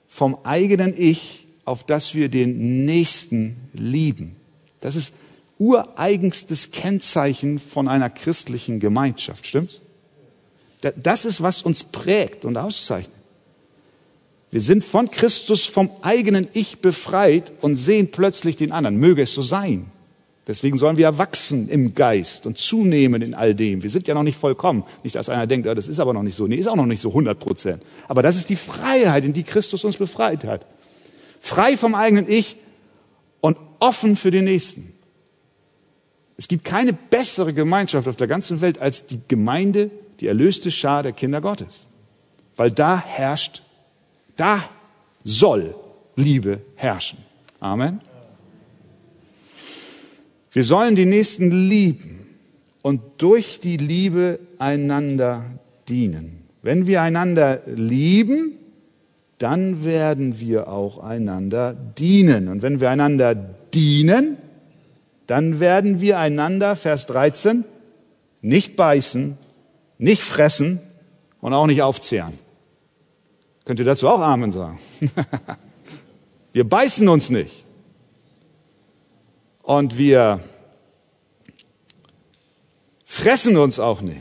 vom 0.07 0.37
eigenen 0.43 0.93
Ich, 0.97 1.47
auf 1.65 1.85
das 1.85 2.13
wir 2.13 2.29
den 2.29 2.85
Nächsten 2.85 3.55
lieben. 3.73 4.35
Das 4.79 4.95
ist 4.95 5.13
ureigenstes 5.57 6.71
Kennzeichen 6.71 7.59
von 7.59 7.87
einer 7.87 8.09
christlichen 8.09 8.79
Gemeinschaft, 8.79 9.45
stimmt's? 9.45 9.79
Das 10.95 11.25
ist, 11.25 11.43
was 11.43 11.61
uns 11.61 11.83
prägt 11.83 12.43
und 12.43 12.57
auszeichnet. 12.57 13.15
Wir 14.49 14.61
sind 14.61 14.83
von 14.83 15.09
Christus 15.09 15.65
vom 15.65 15.89
eigenen 16.01 16.47
Ich 16.53 16.79
befreit 16.79 17.51
und 17.61 17.75
sehen 17.75 18.11
plötzlich 18.11 18.57
den 18.57 18.71
anderen. 18.71 18.97
Möge 18.97 19.21
es 19.21 19.33
so 19.33 19.41
sein. 19.41 19.85
Deswegen 20.47 20.77
sollen 20.77 20.97
wir 20.97 21.17
wachsen 21.17 21.69
im 21.69 21.93
Geist 21.93 22.47
und 22.47 22.57
zunehmen 22.57 23.21
in 23.21 23.35
all 23.35 23.53
dem. 23.53 23.83
Wir 23.83 23.91
sind 23.91 24.07
ja 24.07 24.15
noch 24.15 24.23
nicht 24.23 24.37
vollkommen. 24.37 24.83
Nicht, 25.03 25.15
dass 25.15 25.29
einer 25.29 25.45
denkt, 25.45 25.67
das 25.67 25.87
ist 25.87 25.99
aber 25.99 26.13
noch 26.13 26.23
nicht 26.23 26.35
so. 26.35 26.47
Nee, 26.47 26.55
ist 26.55 26.67
auch 26.67 26.75
noch 26.75 26.87
nicht 26.87 27.01
so 27.01 27.09
100 27.09 27.39
Prozent. 27.39 27.83
Aber 28.07 28.23
das 28.23 28.37
ist 28.37 28.49
die 28.49 28.55
Freiheit, 28.55 29.23
in 29.23 29.33
die 29.33 29.43
Christus 29.43 29.83
uns 29.83 29.97
befreit 29.97 30.43
hat. 30.45 30.65
Frei 31.39 31.77
vom 31.77 31.93
eigenen 31.93 32.27
Ich 32.27 32.55
und 33.39 33.57
offen 33.79 34.15
für 34.15 34.31
den 34.31 34.45
Nächsten. 34.45 34.93
Es 36.37 36.47
gibt 36.47 36.63
keine 36.63 36.93
bessere 36.93 37.53
Gemeinschaft 37.53 38.07
auf 38.07 38.15
der 38.15 38.27
ganzen 38.27 38.61
Welt 38.61 38.79
als 38.79 39.05
die 39.05 39.19
Gemeinde 39.27 39.91
die 40.19 40.27
erlöste 40.27 40.71
Schar 40.71 41.03
der 41.03 41.11
Kinder 41.11 41.39
Gottes. 41.39 41.85
Weil 42.55 42.71
da 42.71 42.99
herrscht, 42.99 43.61
da 44.37 44.63
soll 45.23 45.75
Liebe 46.15 46.61
herrschen. 46.75 47.19
Amen. 47.59 48.01
Wir 50.51 50.63
sollen 50.65 50.95
die 50.95 51.05
Nächsten 51.05 51.49
lieben 51.69 52.27
und 52.81 53.01
durch 53.17 53.59
die 53.59 53.77
Liebe 53.77 54.39
einander 54.59 55.45
dienen. 55.87 56.43
Wenn 56.61 56.87
wir 56.87 57.01
einander 57.01 57.61
lieben, 57.65 58.57
dann 59.37 59.83
werden 59.83 60.39
wir 60.39 60.67
auch 60.67 60.99
einander 60.99 61.73
dienen. 61.73 62.47
Und 62.49 62.61
wenn 62.61 62.79
wir 62.79 62.89
einander 62.89 63.33
dienen, 63.33 64.37
dann 65.25 65.59
werden 65.59 66.01
wir 66.01 66.19
einander, 66.19 66.75
Vers 66.75 67.07
13, 67.07 67.63
nicht 68.41 68.75
beißen, 68.75 69.37
nicht 69.97 70.21
fressen 70.21 70.79
und 71.39 71.53
auch 71.53 71.65
nicht 71.65 71.81
aufzehren. 71.81 72.33
Könnt 73.65 73.79
ihr 73.79 73.85
dazu 73.85 74.09
auch 74.09 74.19
Amen 74.19 74.51
sagen? 74.51 74.79
wir 76.53 76.67
beißen 76.67 77.07
uns 77.07 77.29
nicht. 77.29 77.63
Und 79.71 79.97
wir 79.97 80.41
fressen 83.05 83.55
uns 83.55 83.79
auch 83.79 84.01
nicht. 84.01 84.19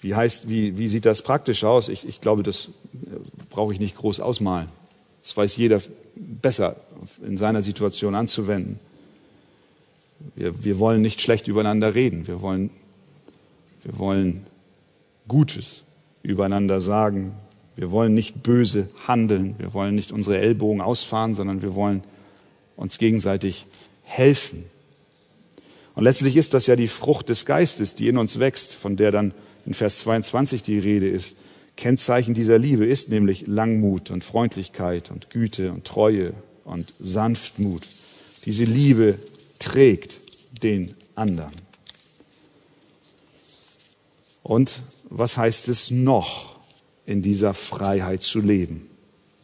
Wie 0.00 0.14
heißt, 0.14 0.50
wie, 0.50 0.76
wie 0.76 0.88
sieht 0.88 1.06
das 1.06 1.22
praktisch 1.22 1.64
aus? 1.64 1.88
Ich, 1.88 2.06
ich 2.06 2.20
glaube, 2.20 2.42
das 2.42 2.68
brauche 3.48 3.72
ich 3.72 3.80
nicht 3.80 3.96
groß 3.96 4.20
ausmalen. 4.20 4.68
Das 5.22 5.34
weiß 5.34 5.56
jeder 5.56 5.80
besser 6.14 6.76
in 7.26 7.38
seiner 7.38 7.62
Situation 7.62 8.14
anzuwenden. 8.14 8.78
Wir, 10.34 10.62
wir 10.62 10.78
wollen 10.78 11.00
nicht 11.00 11.22
schlecht 11.22 11.48
übereinander 11.48 11.94
reden. 11.94 12.26
Wir 12.26 12.42
wollen, 12.42 12.68
wir 13.82 13.98
wollen 13.98 14.46
Gutes 15.26 15.84
übereinander 16.22 16.82
sagen. 16.82 17.34
Wir 17.76 17.90
wollen 17.90 18.14
nicht 18.14 18.42
böse 18.42 18.88
handeln. 19.06 19.56
Wir 19.58 19.74
wollen 19.74 19.94
nicht 19.94 20.12
unsere 20.12 20.38
Ellbogen 20.38 20.80
ausfahren, 20.80 21.34
sondern 21.34 21.62
wir 21.62 21.74
wollen 21.74 22.02
uns 22.76 22.98
gegenseitig 22.98 23.66
helfen. 24.02 24.64
Und 25.94 26.04
letztlich 26.04 26.36
ist 26.36 26.54
das 26.54 26.66
ja 26.66 26.76
die 26.76 26.88
Frucht 26.88 27.28
des 27.28 27.46
Geistes, 27.46 27.94
die 27.94 28.08
in 28.08 28.18
uns 28.18 28.38
wächst, 28.38 28.74
von 28.74 28.96
der 28.96 29.12
dann 29.12 29.32
in 29.64 29.74
Vers 29.74 30.00
22 30.00 30.62
die 30.62 30.78
Rede 30.78 31.08
ist. 31.08 31.36
Kennzeichen 31.76 32.34
dieser 32.34 32.58
Liebe 32.58 32.86
ist 32.86 33.08
nämlich 33.08 33.46
Langmut 33.46 34.10
und 34.10 34.24
Freundlichkeit 34.24 35.10
und 35.10 35.30
Güte 35.30 35.72
und 35.72 35.84
Treue 35.84 36.34
und 36.64 36.94
Sanftmut. 37.00 37.88
Diese 38.44 38.64
Liebe 38.64 39.18
trägt 39.58 40.18
den 40.62 40.94
anderen. 41.14 41.52
Und 44.42 44.82
was 45.08 45.36
heißt 45.36 45.68
es 45.68 45.90
noch, 45.90 46.53
in 47.06 47.22
dieser 47.22 47.54
Freiheit 47.54 48.22
zu 48.22 48.40
leben, 48.40 48.90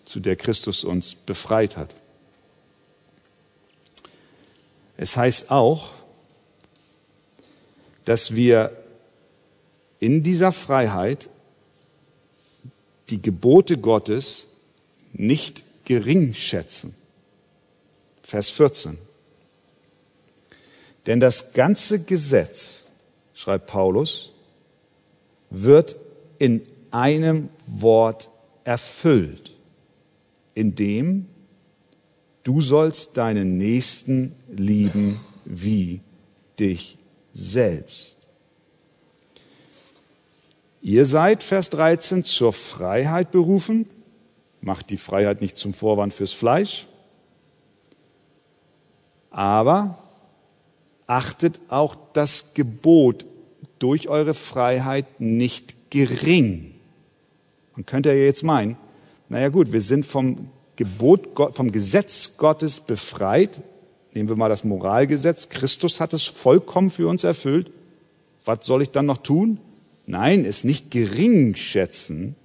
zu 0.04 0.20
der 0.20 0.36
Christus 0.36 0.84
uns 0.84 1.14
befreit 1.14 1.76
hat? 1.76 1.94
Es 4.96 5.16
heißt 5.16 5.50
auch, 5.50 5.92
dass 8.04 8.34
wir 8.34 8.76
in 9.98 10.22
dieser 10.22 10.52
Freiheit 10.52 11.28
die 13.10 13.20
Gebote 13.20 13.78
Gottes 13.78 14.46
nicht 15.12 15.64
gering 15.84 16.34
schätzen. 16.34 16.94
Vers 18.22 18.50
14. 18.50 18.98
Denn 21.06 21.18
das 21.18 21.52
ganze 21.52 22.04
Gesetz, 22.04 22.84
schreibt 23.34 23.66
Paulus, 23.66 24.30
wird 25.50 25.96
in 26.38 26.62
einem 26.90 27.48
Wort 27.66 28.28
erfüllt, 28.64 29.52
in 30.54 30.74
dem 30.74 31.26
du 32.42 32.60
sollst 32.60 33.16
deinen 33.16 33.58
Nächsten 33.58 34.34
lieben 34.48 35.20
wie 35.44 36.00
dich 36.58 36.98
selbst. 37.32 38.18
Ihr 40.82 41.04
seid, 41.04 41.42
Vers 41.42 41.70
13, 41.70 42.24
zur 42.24 42.52
Freiheit 42.52 43.30
berufen. 43.30 43.88
Macht 44.62 44.90
die 44.90 44.96
Freiheit 44.96 45.40
nicht 45.40 45.58
zum 45.58 45.74
Vorwand 45.74 46.14
fürs 46.14 46.32
Fleisch. 46.32 46.86
Aber 49.30 49.98
achtet 51.06 51.60
auch 51.68 51.96
das 52.12 52.54
Gebot 52.54 53.24
durch 53.78 54.08
eure 54.08 54.34
Freiheit 54.34 55.20
nicht 55.20 55.90
gering. 55.90 56.79
Man 57.80 57.86
könnte 57.86 58.10
ja 58.10 58.26
jetzt 58.26 58.42
meinen, 58.42 58.76
naja 59.30 59.48
gut, 59.48 59.72
wir 59.72 59.80
sind 59.80 60.04
vom 60.04 60.50
Gebot, 60.76 61.30
vom 61.54 61.72
Gesetz 61.72 62.36
Gottes 62.36 62.78
befreit. 62.78 63.62
Nehmen 64.12 64.28
wir 64.28 64.36
mal 64.36 64.50
das 64.50 64.64
Moralgesetz. 64.64 65.48
Christus 65.48 65.98
hat 65.98 66.12
es 66.12 66.24
vollkommen 66.24 66.90
für 66.90 67.08
uns 67.08 67.24
erfüllt. 67.24 67.70
Was 68.44 68.66
soll 68.66 68.82
ich 68.82 68.90
dann 68.90 69.06
noch 69.06 69.16
tun? 69.16 69.60
Nein, 70.04 70.44
es 70.44 70.62
nicht 70.62 70.90
gering 70.90 71.54
schätzen, 71.54 72.36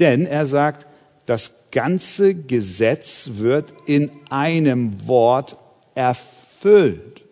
denn 0.00 0.26
er 0.26 0.48
sagt, 0.48 0.88
das 1.26 1.68
ganze 1.70 2.34
Gesetz 2.34 3.30
wird 3.34 3.72
in 3.86 4.10
einem 4.28 5.06
Wort 5.06 5.56
erfüllt. 5.94 7.22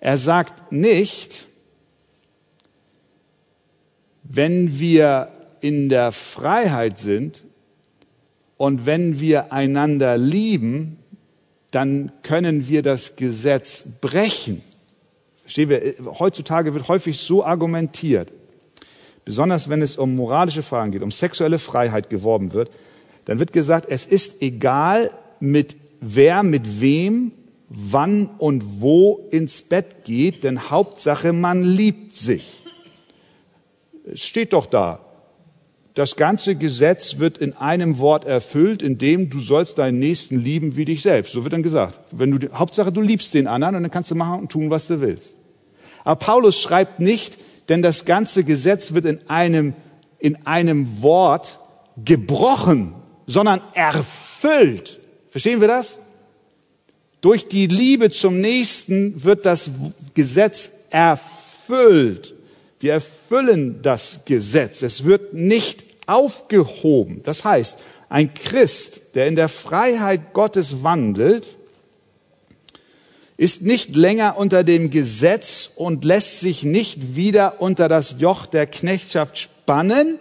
Er 0.00 0.18
sagt 0.18 0.72
nicht, 0.72 1.46
wenn 4.32 4.78
wir 4.78 5.28
in 5.60 5.88
der 5.88 6.12
Freiheit 6.12 6.98
sind 6.98 7.42
und 8.56 8.86
wenn 8.86 9.18
wir 9.18 9.52
einander 9.52 10.16
lieben, 10.16 10.98
dann 11.72 12.12
können 12.22 12.68
wir 12.68 12.82
das 12.82 13.16
Gesetz 13.16 13.84
brechen. 14.00 14.62
Verstehen 15.42 15.68
wir, 15.68 15.94
heutzutage 16.20 16.74
wird 16.74 16.86
häufig 16.86 17.18
so 17.18 17.44
argumentiert, 17.44 18.32
besonders 19.24 19.68
wenn 19.68 19.82
es 19.82 19.96
um 19.96 20.14
moralische 20.14 20.62
Fragen 20.62 20.92
geht, 20.92 21.02
um 21.02 21.10
sexuelle 21.10 21.58
Freiheit 21.58 22.08
geworben 22.08 22.52
wird, 22.52 22.70
dann 23.24 23.40
wird 23.40 23.52
gesagt, 23.52 23.86
es 23.90 24.06
ist 24.06 24.42
egal, 24.42 25.10
mit 25.40 25.76
wer, 26.00 26.44
mit 26.44 26.80
wem, 26.80 27.32
wann 27.68 28.30
und 28.38 28.80
wo 28.80 29.26
ins 29.32 29.62
Bett 29.62 30.04
geht, 30.04 30.44
denn 30.44 30.70
Hauptsache, 30.70 31.32
man 31.32 31.64
liebt 31.64 32.14
sich. 32.14 32.59
Es 34.04 34.20
steht 34.20 34.52
doch 34.52 34.66
da. 34.66 35.00
Das 35.94 36.16
ganze 36.16 36.54
Gesetz 36.54 37.18
wird 37.18 37.38
in 37.38 37.56
einem 37.56 37.98
Wort 37.98 38.24
erfüllt, 38.24 38.80
in 38.80 38.96
dem 38.96 39.28
du 39.28 39.40
sollst 39.40 39.78
deinen 39.78 39.98
Nächsten 39.98 40.38
lieben 40.38 40.76
wie 40.76 40.84
dich 40.84 41.02
selbst. 41.02 41.32
So 41.32 41.42
wird 41.42 41.52
dann 41.52 41.62
gesagt. 41.62 41.98
Wenn 42.12 42.38
du, 42.38 42.52
Hauptsache, 42.52 42.92
du 42.92 43.00
liebst 43.00 43.34
den 43.34 43.48
anderen 43.48 43.74
und 43.76 43.82
dann 43.82 43.90
kannst 43.90 44.10
du 44.10 44.14
machen 44.14 44.40
und 44.40 44.52
tun, 44.52 44.70
was 44.70 44.86
du 44.86 45.00
willst. 45.00 45.34
Aber 46.04 46.16
Paulus 46.16 46.60
schreibt 46.60 47.00
nicht, 47.00 47.38
denn 47.68 47.82
das 47.82 48.04
ganze 48.04 48.44
Gesetz 48.44 48.94
wird 48.94 49.04
in 49.04 49.18
einem, 49.28 49.74
in 50.18 50.46
einem 50.46 51.02
Wort 51.02 51.58
gebrochen, 52.04 52.94
sondern 53.26 53.60
erfüllt. 53.74 55.00
Verstehen 55.30 55.60
wir 55.60 55.68
das? 55.68 55.98
Durch 57.20 57.48
die 57.48 57.66
Liebe 57.66 58.10
zum 58.10 58.40
Nächsten 58.40 59.22
wird 59.24 59.44
das 59.44 59.70
Gesetz 60.14 60.70
erfüllt. 60.90 62.34
Wir 62.80 62.94
erfüllen 62.94 63.82
das 63.82 64.20
Gesetz. 64.24 64.82
Es 64.82 65.04
wird 65.04 65.34
nicht 65.34 65.84
aufgehoben. 66.06 67.22
Das 67.22 67.44
heißt, 67.44 67.78
ein 68.08 68.34
Christ, 68.34 69.14
der 69.14 69.26
in 69.26 69.36
der 69.36 69.50
Freiheit 69.50 70.32
Gottes 70.32 70.82
wandelt, 70.82 71.46
ist 73.36 73.62
nicht 73.62 73.94
länger 73.94 74.36
unter 74.36 74.64
dem 74.64 74.90
Gesetz 74.90 75.70
und 75.76 76.04
lässt 76.04 76.40
sich 76.40 76.62
nicht 76.62 77.16
wieder 77.16 77.60
unter 77.60 77.88
das 77.88 78.16
Joch 78.18 78.46
der 78.46 78.66
Knechtschaft 78.66 79.38
spannen, 79.38 80.18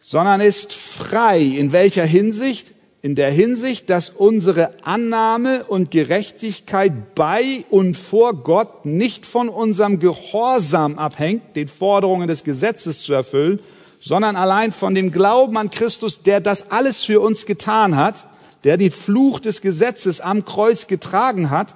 sondern 0.00 0.40
ist 0.40 0.72
frei. 0.72 1.40
In 1.40 1.72
welcher 1.72 2.06
Hinsicht? 2.06 2.72
In 3.00 3.14
der 3.14 3.30
Hinsicht, 3.30 3.90
dass 3.90 4.10
unsere 4.10 4.70
Annahme 4.82 5.64
und 5.64 5.90
Gerechtigkeit 5.90 7.14
bei 7.14 7.64
und 7.70 7.96
vor 7.96 8.34
Gott 8.34 8.86
nicht 8.86 9.24
von 9.24 9.48
unserem 9.48 10.00
Gehorsam 10.00 10.98
abhängt, 10.98 11.54
den 11.54 11.68
Forderungen 11.68 12.26
des 12.26 12.42
Gesetzes 12.42 13.02
zu 13.02 13.12
erfüllen, 13.12 13.60
sondern 14.00 14.36
allein 14.36 14.72
von 14.72 14.94
dem 14.94 15.12
Glauben 15.12 15.56
an 15.56 15.70
Christus, 15.70 16.22
der 16.22 16.40
das 16.40 16.70
alles 16.70 17.04
für 17.04 17.20
uns 17.20 17.46
getan 17.46 17.96
hat 17.96 18.24
der 18.64 18.76
den 18.76 18.90
Fluch 18.90 19.40
des 19.40 19.60
Gesetzes 19.60 20.20
am 20.20 20.44
Kreuz 20.44 20.86
getragen 20.86 21.50
hat. 21.50 21.74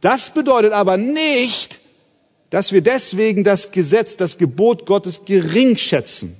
Das 0.00 0.30
bedeutet 0.30 0.72
aber 0.72 0.96
nicht, 0.96 1.80
dass 2.50 2.72
wir 2.72 2.80
deswegen 2.80 3.44
das 3.44 3.72
Gesetz, 3.72 4.16
das 4.16 4.38
Gebot 4.38 4.86
Gottes 4.86 5.24
gering 5.24 5.76
schätzen. 5.76 6.36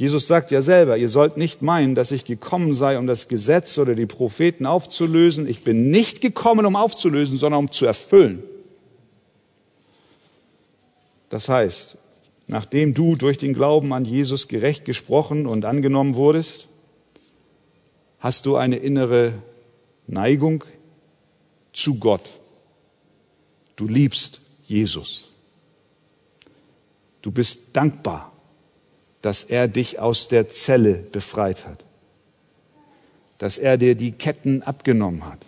Jesus 0.00 0.26
sagt 0.26 0.50
ja 0.50 0.62
selber, 0.62 0.96
ihr 0.96 1.10
sollt 1.10 1.36
nicht 1.36 1.60
meinen, 1.60 1.94
dass 1.94 2.10
ich 2.10 2.24
gekommen 2.24 2.74
sei, 2.74 2.96
um 2.98 3.06
das 3.06 3.28
Gesetz 3.28 3.76
oder 3.76 3.94
die 3.94 4.06
Propheten 4.06 4.64
aufzulösen. 4.64 5.46
Ich 5.46 5.62
bin 5.62 5.90
nicht 5.90 6.22
gekommen, 6.22 6.64
um 6.64 6.74
aufzulösen, 6.74 7.36
sondern 7.36 7.58
um 7.58 7.70
zu 7.70 7.84
erfüllen. 7.84 8.42
Das 11.28 11.50
heißt, 11.50 11.98
nachdem 12.46 12.94
du 12.94 13.14
durch 13.14 13.36
den 13.36 13.52
Glauben 13.52 13.92
an 13.92 14.06
Jesus 14.06 14.48
gerecht 14.48 14.86
gesprochen 14.86 15.46
und 15.46 15.66
angenommen 15.66 16.14
wurdest, 16.14 16.66
Hast 18.20 18.44
du 18.44 18.56
eine 18.56 18.76
innere 18.76 19.32
Neigung 20.06 20.62
zu 21.72 21.98
Gott? 21.98 22.28
Du 23.76 23.88
liebst 23.88 24.42
Jesus. 24.66 25.30
Du 27.22 27.30
bist 27.32 27.74
dankbar, 27.74 28.29
dass 29.22 29.44
er 29.44 29.68
dich 29.68 29.98
aus 29.98 30.28
der 30.28 30.48
Zelle 30.48 30.94
befreit 30.94 31.66
hat, 31.66 31.84
dass 33.38 33.58
er 33.58 33.76
dir 33.76 33.94
die 33.94 34.12
Ketten 34.12 34.62
abgenommen 34.62 35.26
hat. 35.26 35.46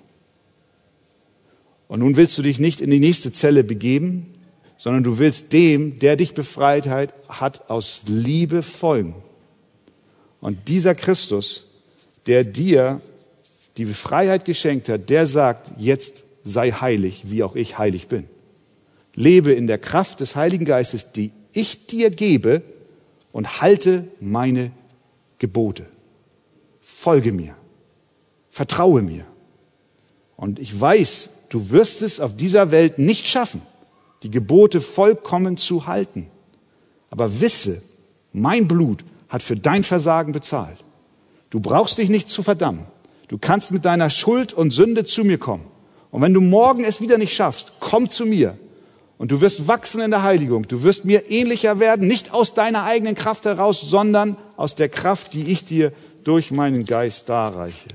Und 1.89 2.01
nun 2.01 2.17
willst 2.17 2.39
du 2.39 2.43
dich 2.43 2.59
nicht 2.59 2.81
in 2.81 2.91
die 2.91 3.01
nächste 3.01 3.33
Zelle 3.33 3.65
begeben, 3.65 4.35
sondern 4.79 5.05
du 5.05 5.19
willst 5.19 5.53
dem, 5.53 5.99
der 5.99 6.17
dich 6.17 6.35
befreit 6.35 6.87
hat, 6.87 7.71
aus 7.71 8.05
Liebe 8.07 8.63
folgen. 8.63 9.15
Und 10.41 10.69
dieser 10.69 10.95
Christus, 10.95 11.67
der 12.27 12.45
dir 12.45 13.01
die 13.77 13.87
Freiheit 13.87 14.45
geschenkt 14.45 14.89
hat, 14.89 15.09
der 15.09 15.27
sagt, 15.27 15.71
jetzt 15.79 16.25
sei 16.45 16.73
heilig, 16.73 17.25
wie 17.27 17.43
auch 17.43 17.55
ich 17.55 17.79
heilig 17.79 18.09
bin. 18.09 18.25
Lebe 19.15 19.53
in 19.53 19.67
der 19.67 19.79
Kraft 19.79 20.21
des 20.21 20.35
Heiligen 20.35 20.65
Geistes, 20.65 21.13
die 21.13 21.31
ich 21.53 21.87
dir 21.87 22.11
gebe 22.11 22.63
und 23.33 23.61
halte 23.61 24.07
meine 24.21 24.71
Gebote. 25.39 25.87
Folge 26.81 27.33
mir. 27.33 27.55
Vertraue 28.51 29.03
mir. 29.03 29.25
Und 30.37 30.59
ich 30.59 30.79
weiß, 30.79 31.31
du 31.49 31.71
wirst 31.71 32.03
es 32.03 32.21
auf 32.21 32.37
dieser 32.37 32.71
Welt 32.71 32.99
nicht 32.99 33.27
schaffen 33.27 33.63
die 34.23 34.31
Gebote 34.31 34.81
vollkommen 34.81 35.57
zu 35.57 35.87
halten. 35.87 36.29
Aber 37.11 37.41
wisse, 37.41 37.83
mein 38.33 38.69
Blut 38.69 39.05
hat 39.29 39.43
für 39.43 39.57
dein 39.57 39.85
Versagen 39.85 40.33
bezahlt. 40.33 40.79
Du 41.51 41.61
brauchst 41.61 41.99
dich 41.99 42.09
nicht 42.09 42.29
zu 42.29 42.43
verdammen. 42.43 42.87
Du 43.29 43.39
kannst 43.39 43.73
mit 43.73 43.85
deiner 43.85 44.11
Schuld 44.11 44.53
und 44.53 44.71
Sünde 44.71 45.05
zu 45.05 45.25
mir 45.25 45.39
kommen. 45.39 45.65
Und 46.11 46.23
wenn 46.23 46.35
du 46.35 46.41
morgen 46.41 46.85
es 46.85 47.01
wieder 47.01 47.19
nicht 47.19 47.35
schaffst, 47.35 47.73
komm 47.81 48.09
zu 48.09 48.27
mir. 48.27 48.57
Und 49.23 49.31
du 49.31 49.41
wirst 49.41 49.69
wachsen 49.69 50.01
in 50.01 50.11
der 50.11 50.25
Heiligung. 50.25 50.67
Du 50.67 50.83
wirst 50.83 51.05
mir 51.05 51.31
ähnlicher 51.31 51.79
werden, 51.79 52.09
nicht 52.09 52.33
aus 52.33 52.55
deiner 52.55 52.83
eigenen 52.83 53.15
Kraft 53.15 53.45
heraus, 53.45 53.81
sondern 53.81 54.37
aus 54.57 54.75
der 54.75 54.89
Kraft, 54.89 55.33
die 55.33 55.45
ich 55.45 55.65
dir 55.65 55.93
durch 56.25 56.51
meinen 56.51 56.85
Geist 56.87 57.29
darreiche. 57.29 57.87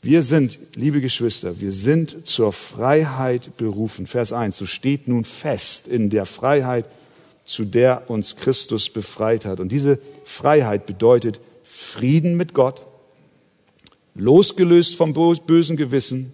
Wir 0.00 0.22
sind, 0.22 0.58
liebe 0.76 1.02
Geschwister, 1.02 1.60
wir 1.60 1.72
sind 1.72 2.26
zur 2.26 2.54
Freiheit 2.54 3.58
berufen. 3.58 4.06
Vers 4.06 4.32
1, 4.32 4.56
so 4.56 4.64
steht 4.64 5.08
nun 5.08 5.26
fest 5.26 5.88
in 5.88 6.08
der 6.08 6.24
Freiheit, 6.24 6.86
zu 7.44 7.66
der 7.66 8.08
uns 8.08 8.36
Christus 8.36 8.88
befreit 8.88 9.44
hat. 9.44 9.60
Und 9.60 9.72
diese 9.72 9.98
Freiheit 10.24 10.86
bedeutet 10.86 11.38
Frieden 11.64 12.38
mit 12.38 12.54
Gott, 12.54 12.80
losgelöst 14.14 14.96
vom 14.96 15.12
bösen 15.12 15.76
Gewissen. 15.76 16.32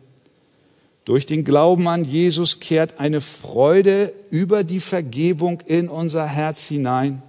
Durch 1.08 1.24
den 1.24 1.42
Glauben 1.42 1.88
an 1.88 2.04
Jesus 2.04 2.60
kehrt 2.60 3.00
eine 3.00 3.22
Freude 3.22 4.12
über 4.28 4.62
die 4.62 4.78
Vergebung 4.78 5.62
in 5.64 5.88
unser 5.88 6.26
Herz 6.26 6.66
hinein. 6.66 7.22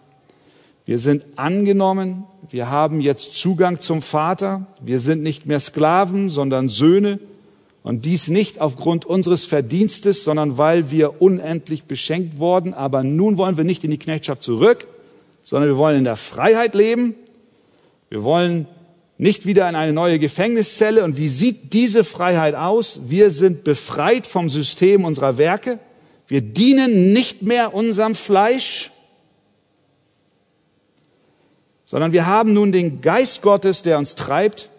Wir 0.86 0.99
sind 0.99 1.23
angenommen, 1.38 2.25
wir 2.49 2.69
haben 2.69 2.99
jetzt 2.99 3.36
Zugang 3.36 3.80
zum 3.80 4.01
Vater, 4.01 4.67
wir 4.82 4.99
sind 4.99 5.23
nicht 5.23 5.45
mehr 5.45 5.61
Sklaven, 5.61 6.30
sondern 6.30 6.67
Söhne 6.67 7.19
und 7.82 8.03
dies 8.03 8.27
nicht 8.27 8.59
aufgrund 8.59 9.05
unseres 9.05 9.45
Verdienstes, 9.45 10.25
sondern 10.25 10.57
weil 10.57 10.91
wir 10.91 11.21
unendlich 11.21 11.86
beschenkt 11.86 12.38
wurden. 12.38 12.73
Aber 12.73 13.03
nun 13.05 13.38
wollen 13.38 13.55
wir 13.55 13.63
nicht 13.63 13.86
in 13.86 13.91
die 13.91 13.97
Knechtschaft 13.97 14.43
zurück, 14.43 14.88
sondern 15.41 15.69
wir 15.69 15.77
wollen 15.77 15.99
in 15.99 16.03
der 16.03 16.17
Freiheit 16.17 16.75
leben. 16.75 17.15
Wir 18.09 18.25
wollen 18.25 18.67
nicht 19.20 19.45
wieder 19.45 19.67
in 19.67 19.76
eine 19.76 19.91
neue 19.91 20.17
Gefängniszelle. 20.17 21.03
Und 21.03 21.17
wie 21.17 21.28
sieht 21.28 21.74
diese 21.74 22.05
Freiheit 22.05 22.55
aus? 22.55 23.09
Wir 23.09 23.32
sind 23.32 23.65
befreit 23.65 24.26
vom 24.26 24.49
System 24.49 25.03
unserer 25.03 25.38
Werke. 25.38 25.78
Wir 26.28 26.41
dienen 26.41 27.11
nicht 27.11 27.41
mehr 27.41 27.74
unserem 27.74 28.15
Fleisch, 28.15 28.91
sondern 31.86 32.13
wir 32.13 32.28
haben 32.28 32.53
nun 32.53 32.72
den 32.72 33.01
Geist 33.01 33.41
Gottes, 33.41 33.82
der 33.82 33.97
uns 33.97 34.15
treibt, 34.15 34.70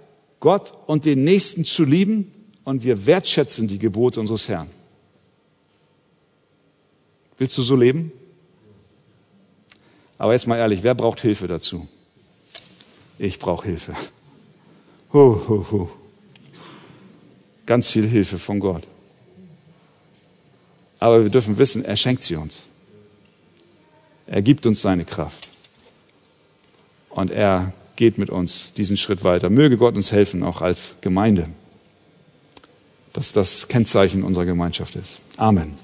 Gott 0.41 0.73
und 0.87 1.05
den 1.05 1.23
Nächsten 1.23 1.67
zu 1.67 1.85
lieben 1.85 2.33
und 2.65 2.83
wir 2.83 3.05
wertschätzen 3.05 3.69
die 3.69 3.79
Gebote 3.79 4.21
unseres 4.21 4.49
Herrn. 4.49 4.71
Willst 7.37 7.59
du 7.59 7.63
so 7.63 7.77
leben? 7.77 8.11
Aber 10.17 10.33
jetzt 10.33 10.47
mal 10.47 10.57
ehrlich, 10.57 10.83
wer 10.83 10.95
braucht 10.95 11.21
Hilfe 11.21 11.47
dazu? 11.47 11.87
Ich 13.19 13.39
brauche 13.39 13.67
Hilfe. 13.67 13.95
Ho, 15.13 15.43
ho, 15.49 15.67
ho. 15.71 15.91
Ganz 17.67 17.91
viel 17.91 18.07
Hilfe 18.07 18.39
von 18.39 18.61
Gott. 18.61 18.85
Aber 20.99 21.23
wir 21.23 21.31
dürfen 21.31 21.59
wissen, 21.59 21.85
er 21.85 21.97
schenkt 21.97 22.23
sie 22.23 22.37
uns. 22.37 22.67
Er 24.27 24.43
gibt 24.43 24.67
uns 24.67 24.83
seine 24.83 25.05
Kraft 25.05 25.49
und 27.09 27.33
er 27.33 27.73
geht 27.97 28.17
mit 28.17 28.31
uns 28.31 28.73
diesen 28.75 28.97
Schritt 28.97 29.25
weiter. 29.25 29.51
Möge 29.51 29.77
Gott 29.77 29.97
uns 29.97 30.13
helfen, 30.13 30.43
auch 30.43 30.61
als 30.61 30.95
Gemeinde, 31.01 31.49
dass 33.13 33.33
das 33.33 33.67
Kennzeichen 33.67 34.23
unserer 34.23 34.45
Gemeinschaft 34.45 34.95
ist. 34.95 35.23
Amen. 35.37 35.75